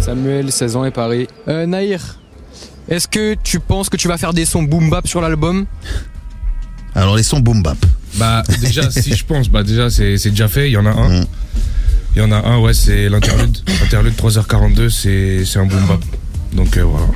[0.00, 1.28] Samuel, 16 ans et Paris.
[1.46, 2.18] Euh, Naïr,
[2.88, 5.64] est-ce que tu penses que tu vas faire des sons boom bap sur l'album?
[6.94, 7.78] Alors les sons boom bap.
[8.16, 10.90] Bah déjà, si je pense, bah déjà c'est c'est déjà fait, il y en a
[10.90, 11.20] un.
[11.20, 11.26] Mm.
[12.14, 13.56] Il y en a un, ouais, c'est l'interlude.
[13.82, 16.00] Interlude 3h42, c'est c'est un boom bap.
[16.52, 17.06] Donc euh, voilà.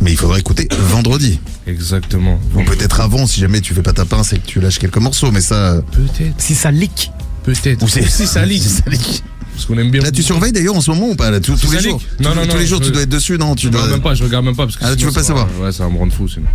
[0.00, 1.40] Mais il faudra écouter vendredi.
[1.66, 2.38] Exactement.
[2.54, 4.98] Ou peut-être avant, si jamais tu fais pas ta pince et que tu lâches quelques
[4.98, 5.80] morceaux, mais ça.
[5.92, 6.34] Peut-être.
[6.40, 7.10] Si ça leak.
[7.42, 7.82] Peut-être.
[7.82, 8.62] Ou c'est si ça leak.
[8.62, 9.24] Si ça leak.
[9.54, 10.02] Parce qu'on aime bien.
[10.02, 12.00] Là, tu surveilles d'ailleurs en ce moment ou pas là, tous, les jours?
[12.20, 13.72] Non, Tous- non, tous non, les jours, je- tu dois être dessus, non Tu je
[13.72, 13.80] dois.
[13.82, 15.48] regarde même pas, je regarde même pas parce que Ah, tu veux pas va- savoir
[15.60, 16.46] Ouais, ça va me rendre fou sinon.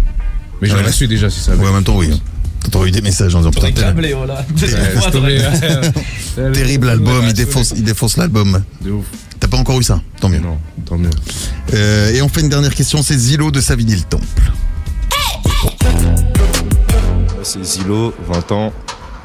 [0.62, 0.78] Mais Ouais.
[0.80, 2.10] j'aurais su déjà si ça Ouais, en même temps, oui.
[2.72, 4.08] T'aurais eu des messages en disant putain, terrible.
[4.16, 4.46] voilà.
[6.54, 8.64] terrible album, il défonce, il défonce l'album.
[8.82, 9.06] De ouf.
[9.40, 10.40] T'as pas encore eu ça Tant mieux.
[10.40, 11.10] Non, tant mieux.
[11.74, 14.52] Euh, et on fait une dernière question, c'est Zilo de Savigny-le-Temple.
[17.44, 18.74] C'est Zilo, 20 ans,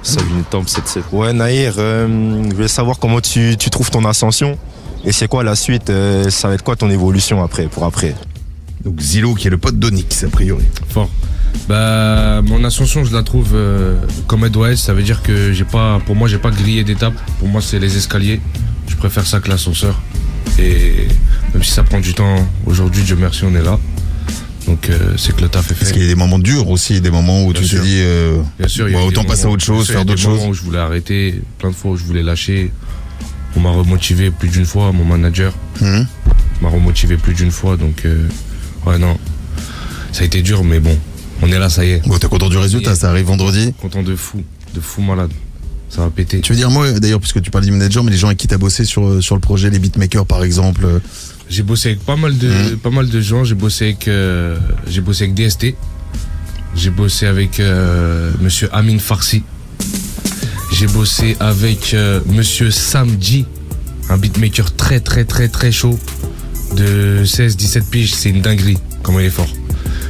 [0.02, 1.04] Savigny Temple 77.
[1.12, 4.58] Ouais, Naïr, euh, je voulais savoir comment tu, tu trouves ton ascension
[5.04, 8.14] et c'est quoi la suite euh, Ça va être quoi ton évolution après, pour après?
[8.84, 10.64] Donc Zilo qui est le pote d'Onyx, a priori.
[10.88, 11.08] Fort.
[11.68, 13.96] Bah, mon ascension, je la trouve euh,
[14.26, 14.78] comme elle doit être.
[14.78, 17.18] Ça veut dire que j'ai pas, pour moi, j'ai pas grillé d'étapes.
[17.38, 18.40] Pour moi, c'est les escaliers.
[18.88, 20.00] Je préfère ça que l'ascenseur.
[20.58, 21.08] Et
[21.54, 23.78] même si ça prend du temps, aujourd'hui, Dieu merci, on est là.
[24.66, 25.80] Donc euh, c'est que le taf est fait.
[25.80, 28.42] Parce qu'il y a des moments durs aussi, des moments où tu te dis, euh,
[28.58, 30.08] Bien sûr, il y a ouais, eu autant passer à autre chose, sûr, faire il
[30.08, 30.50] y a d'autres des moments choses.
[30.50, 32.70] où je voulais arrêter, plein de fois où je voulais lâcher.
[33.56, 36.06] On m'a remotivé plus d'une fois, mon manager Mhm.
[36.60, 38.06] m'a remotivé plus d'une fois, donc
[38.86, 39.16] ouais non,
[40.12, 40.96] ça a été dur, mais bon,
[41.42, 42.06] on est là, ça y est.
[42.08, 43.72] Bon, t'es content du résultat, ça arrive vendredi.
[43.80, 44.42] Content de fou,
[44.74, 45.30] de fou malade,
[45.88, 46.40] ça va péter.
[46.40, 48.46] Tu veux dire, moi, d'ailleurs, puisque tu parles du manager, mais les gens avec qui
[48.48, 50.84] t'as bossé sur, euh, sur le projet, les beatmakers par exemple.
[50.84, 50.98] euh,
[51.48, 52.76] J'ai bossé avec pas mal de, Mhm.
[52.78, 53.44] pas mal de gens.
[53.44, 54.58] J'ai bossé avec, euh,
[54.88, 55.74] j'ai bossé avec DST.
[56.76, 59.42] J'ai bossé avec euh, Monsieur Amin Farsi.
[60.72, 63.46] J'ai bossé avec euh, Monsieur Samji,
[64.10, 65.98] un beatmaker très très très très chaud
[66.76, 68.12] de 16-17 piges.
[68.14, 69.48] C'est une dinguerie, comment il est fort.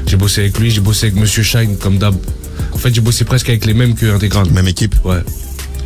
[0.09, 0.71] J'ai bossé avec lui.
[0.71, 2.15] J'ai bossé avec Monsieur Shine comme d'hab.
[2.73, 4.51] En fait, j'ai bossé presque avec les mêmes que Intégral.
[4.51, 4.95] Même équipe.
[5.05, 5.23] Ouais.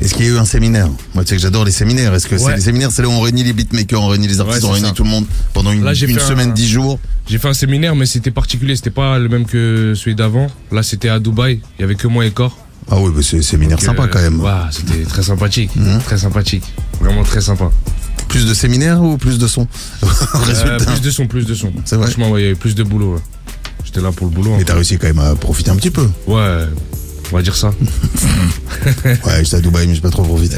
[0.01, 2.13] Est-ce qu'il y a eu un séminaire Moi, tu sais que j'adore les séminaires.
[2.15, 4.41] Est-ce que c'est les séminaires, c'est là où on réunit les beatmakers, on réunit les
[4.41, 4.95] artistes, Ouais, on réunit ça.
[4.95, 6.99] tout le monde pendant une, Là, une semaine, un- dix jours
[7.29, 8.75] J'ai fait un séminaire, mais c'était particulier.
[8.77, 10.49] C'était pas le même que celui d'avant.
[10.73, 11.61] Là, c'était à Dubaï.
[11.79, 12.59] Il y avait que moi et Cor.
[12.91, 14.41] Ah oui, bah, c'est séminaire Donc, sympa euh, quand même.
[14.41, 15.71] Ouais, c'était très sympathique.
[15.77, 16.01] Mhm.
[16.01, 16.65] Très sympathique.
[17.01, 17.71] Vraiment très sympa.
[18.29, 19.69] Plus de séminaires ou plus de son
[20.03, 20.75] Résultat.
[20.75, 21.73] Euh, plus de son, plus de son.
[21.85, 22.07] C'est vrai.
[22.07, 23.21] Franchement, il y avait plus de boulot.
[23.93, 24.55] J'étais là pour le boulot.
[24.57, 26.09] Mais t'as réussi quand même à profiter un petit peu.
[26.27, 26.65] Ouais,
[27.31, 27.73] on va dire ça.
[29.07, 30.57] Ouais, j'étais à Dubaï, mais j'ai pas trop profité.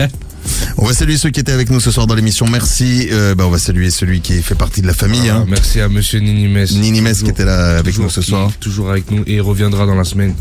[0.78, 2.46] On va saluer ceux qui étaient avec nous ce soir dans l'émission.
[2.46, 3.08] Merci.
[3.12, 5.20] Euh, bah, on va saluer celui qui fait partie de la famille.
[5.20, 5.46] Voilà, hein.
[5.48, 6.64] Merci à monsieur Ninimes.
[6.70, 8.50] Ninimes qui était là avec nous ce soir.
[8.58, 10.34] Toujours avec nous et il reviendra dans la semaine.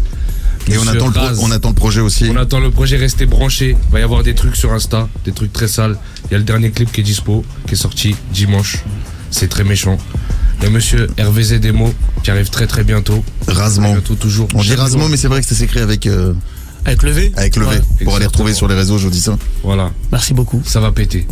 [0.67, 2.25] Et on attend, le on attend le projet aussi.
[2.31, 3.75] On attend le projet, restez branchés.
[3.89, 5.97] Il va y avoir des trucs sur Insta, des trucs très sales.
[6.25, 8.83] Il y a le dernier clip qui est dispo, qui est sorti dimanche.
[9.31, 9.97] C'est très méchant.
[10.59, 11.93] Il y a monsieur RVZ Demo
[12.23, 13.23] qui arrive très très bientôt.
[13.47, 13.91] Rasement.
[13.93, 14.47] Bientôt toujours.
[14.55, 16.07] On dit rasement, mais c'est vrai que ça s'écrit avec.
[16.07, 16.33] euh,
[16.85, 17.69] Avec le V Avec le V.
[17.71, 17.81] Ouais.
[18.05, 19.37] Pour aller retrouver sur les réseaux, je vous dis ça.
[19.63, 19.91] Voilà.
[20.11, 20.61] Merci beaucoup.
[20.65, 21.27] Ça va péter.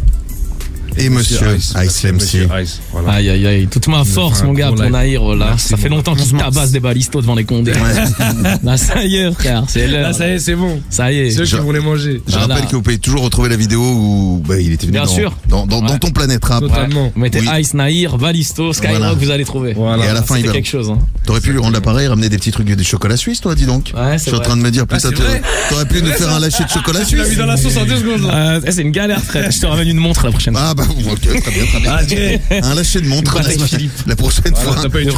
[0.98, 1.74] Et monsieur Ice.
[1.84, 2.80] Ice monsieur Ice.
[2.91, 3.14] Voilà.
[3.14, 4.84] Aïe aïe aïe, toute ma force mon gars pour.
[4.89, 5.48] Naïr là.
[5.50, 7.74] Merci, ça fait longtemps qu'il tabasse des balistos devant les condés.
[8.64, 10.04] Là ça y est frère, c'est l'heure.
[10.04, 10.82] Là, ça y est, c'est bon.
[10.89, 11.32] Ça y est.
[11.32, 12.22] C'est eux qui vont les manger.
[12.28, 12.56] Je Voilà.
[12.56, 15.12] rappelle que vous pouvez toujours retrouver la vidéo où bah, il était venu Bien dans,
[15.14, 15.36] sûr.
[15.48, 16.00] dans, dans, dans Ouais.
[16.00, 16.62] ton planète rap.
[16.62, 17.12] Totalement.
[17.16, 17.48] Vous mettez Oui.
[17.62, 19.14] Ice, Naïr, Balisto, Skyrock, Voilà.
[19.14, 19.74] vous allez trouver.
[19.74, 20.06] Voilà.
[20.06, 20.52] Et à la fin, il va.
[20.54, 20.89] quelque chose.
[20.89, 21.00] Hein.
[21.26, 23.91] T'aurais pu lui rendre l'appareil, ramener des petits trucs du chocolat suisse, toi, dis donc.
[23.96, 26.39] Ouais, Je suis en train de me dire, Ah, putain, t'aurais- pu nous faire un
[26.39, 27.30] lâcher de chocolat suisse.
[27.30, 28.34] mis dans la sauce en deux secondes là.
[28.56, 29.52] Euh, eh, c'est une galère frère.
[29.52, 30.74] Je te ramène une montre la prochaine fois.
[31.12, 32.40] Ok, très bien, très bien.
[32.62, 32.68] Ah.
[32.72, 33.92] Un lâcher de montre la, Philippe.
[34.08, 34.82] la prochaine Voilà, fois.
[34.84, 35.12] T'as pas eu de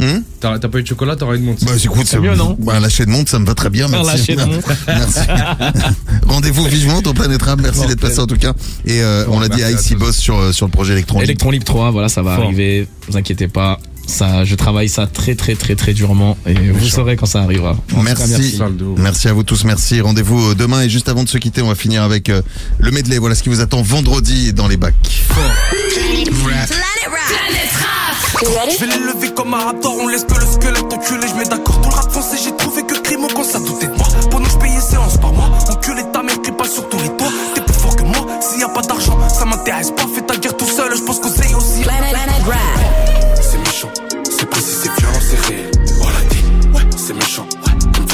[0.00, 1.62] Hum T'as t'as pas eu de chocolat, t'auras une montre.
[1.64, 3.86] bah écoute, C'est mieux, non bah, Un lâcher de montre, ça me va très bien,
[3.88, 4.34] merci.
[4.34, 4.72] montre.
[6.26, 8.54] Rendez-vous vivement dans Planète Rap, merci d'être passé en tout cas.
[8.86, 9.94] Et euh, Bon, on l'a dit, à tous.
[9.96, 11.20] bosse sur, euh, sur le projet Electron.
[11.20, 12.44] Electron Libre 3, voilà, ça va Fort.
[12.44, 12.88] arriver.
[13.08, 13.78] Vous inquiétez pas.
[14.10, 17.76] Ça, je travaille ça très très très très durement et vous saurez quand ça arrivera.
[17.88, 18.60] Cas, Merci.
[18.96, 20.00] Merci à vous tous, merci.
[20.00, 22.42] Rendez-vous euh, demain et juste avant de se quitter, on va finir avec euh,
[22.78, 23.18] le medley.
[23.18, 24.94] Voilà ce qui vous attend vendredi dans les bacs.
[28.42, 31.44] Je vais les lever comme un raptor, on laisse que le squelette enculé, je mets
[31.44, 34.06] d'accord tout le rap français, j'ai trouvé que crime quand ça doutait de moi.
[34.30, 37.10] Pour nous je payais séance par mois, enculé ta mère crie pas sur tous les
[37.16, 40.22] toits, t'es plus fort que moi, s'il y a pas d'argent, ça m'intéresse pas, fais
[40.22, 41.82] ta guerre tout seul, je pense qu'on sait aussi.
[41.84, 42.79] C'est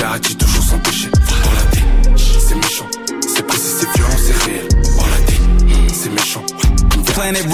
[0.07, 1.09] Verratti toujours sans péché.
[1.13, 1.83] On l'a dit,
[2.17, 2.87] c'est méchant,
[3.27, 4.69] c'est précis, c'est violent, c'est réel.
[5.01, 5.19] On l'a
[5.75, 7.45] hmm, c'est méchant, ouais, comme Planet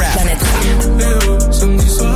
[1.00, 2.14] Eh oh, samedi soir,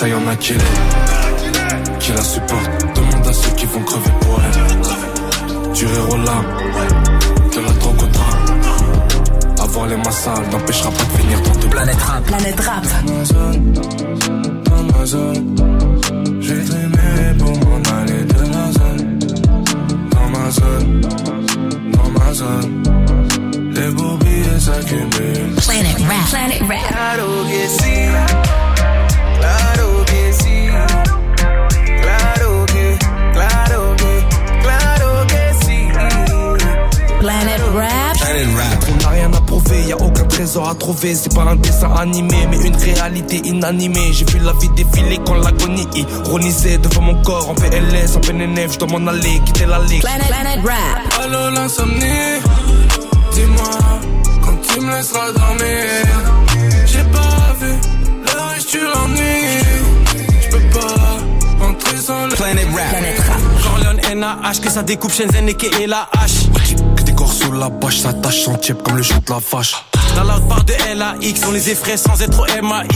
[0.00, 1.98] Ça, y'en a qui l'aiment.
[1.98, 2.96] Qui la supportent.
[2.96, 5.74] Demande à ceux qui vont crever pour elle.
[5.74, 6.46] Du rire aux larmes.
[7.54, 8.60] De la drogue au drame.
[9.62, 12.24] Avoir les mains sales n'empêchera pas de finir dans deux Planète Rap.
[12.24, 12.82] Planète Rap.
[13.04, 13.72] Dans ma zone,
[14.70, 15.54] dans ma zone.
[16.40, 19.18] J'ai trimé pour m'en aller de la zone.
[20.12, 21.00] Dans ma zone,
[21.92, 22.82] dans ma zone.
[23.74, 25.56] Les bourbiers s'accumulent.
[25.68, 26.30] Planet Rap.
[26.30, 28.09] Planet Rap.
[40.46, 44.12] c'est pas un dessin animé, mais une réalité inanimée.
[44.12, 48.72] J'ai vu la vie défiler quand l'agonie ironisait devant mon corps en PLS, en PNF,
[48.72, 50.00] je dois m'en aller, quitter la ligue.
[50.00, 51.24] Planet, planet rap.
[51.24, 52.40] Allô l'insomnie,
[53.32, 53.78] dis-moi
[54.42, 56.06] quand tu me laisseras dormir.
[56.86, 57.72] J'ai pas vu
[58.24, 60.18] l'heure et tu l'ennui.
[60.42, 62.90] J'peux pas rentrer sans le planet rap.
[62.90, 63.40] Planet rap.
[63.62, 66.48] Corleone NAH, que ça découpe Shenzhen et est la hache.
[66.96, 69.89] Que des corps sous la bâche, ça tâche en comme le chant de la vache.
[70.22, 72.88] L'autre part de LAX, on les effraie sans être au MAX.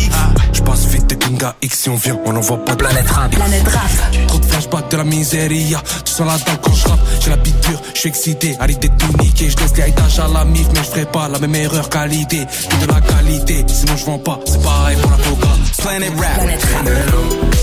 [0.53, 3.31] Je passe vite de Kinga X si on vient, on n'envoie pas de Planète rap.
[3.31, 4.27] Planète rap.
[4.29, 5.83] Trop de flashbacks de la miséria.
[6.05, 7.01] Tu sens la dent quand je rappe.
[7.21, 8.57] J'ai la bite dure, je suis excité.
[8.61, 9.51] Arrête de tout niquer.
[9.51, 12.47] Je laisse les haïtages à la mif, mais je ferai pas la même erreur qualité.
[12.69, 14.41] Que de la qualité, sinon je vends pas.
[14.45, 15.49] C'est pareil pour la coca.
[15.79, 16.35] Planet Rap.
[16.35, 17.54] Planète rap.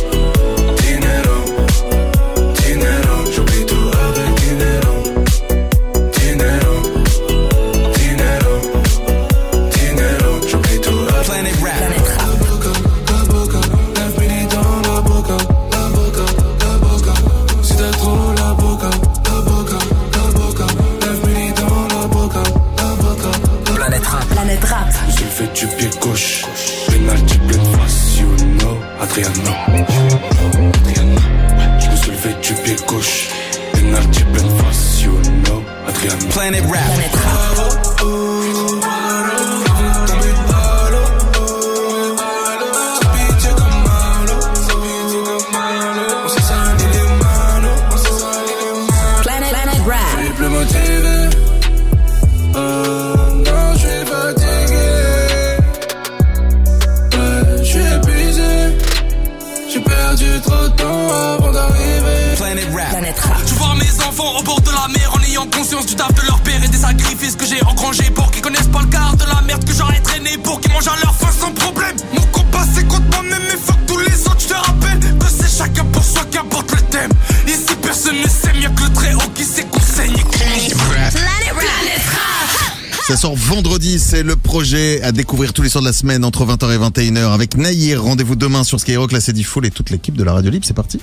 [83.56, 86.78] Vendredi, c'est le projet à découvrir tous les soirs de la semaine entre 20h et
[86.78, 88.02] 21h avec Naïr.
[88.02, 90.66] Rendez-vous demain sur Skyrock, la Full et toute l'équipe de la Radio Libre.
[90.66, 91.00] C'est parti.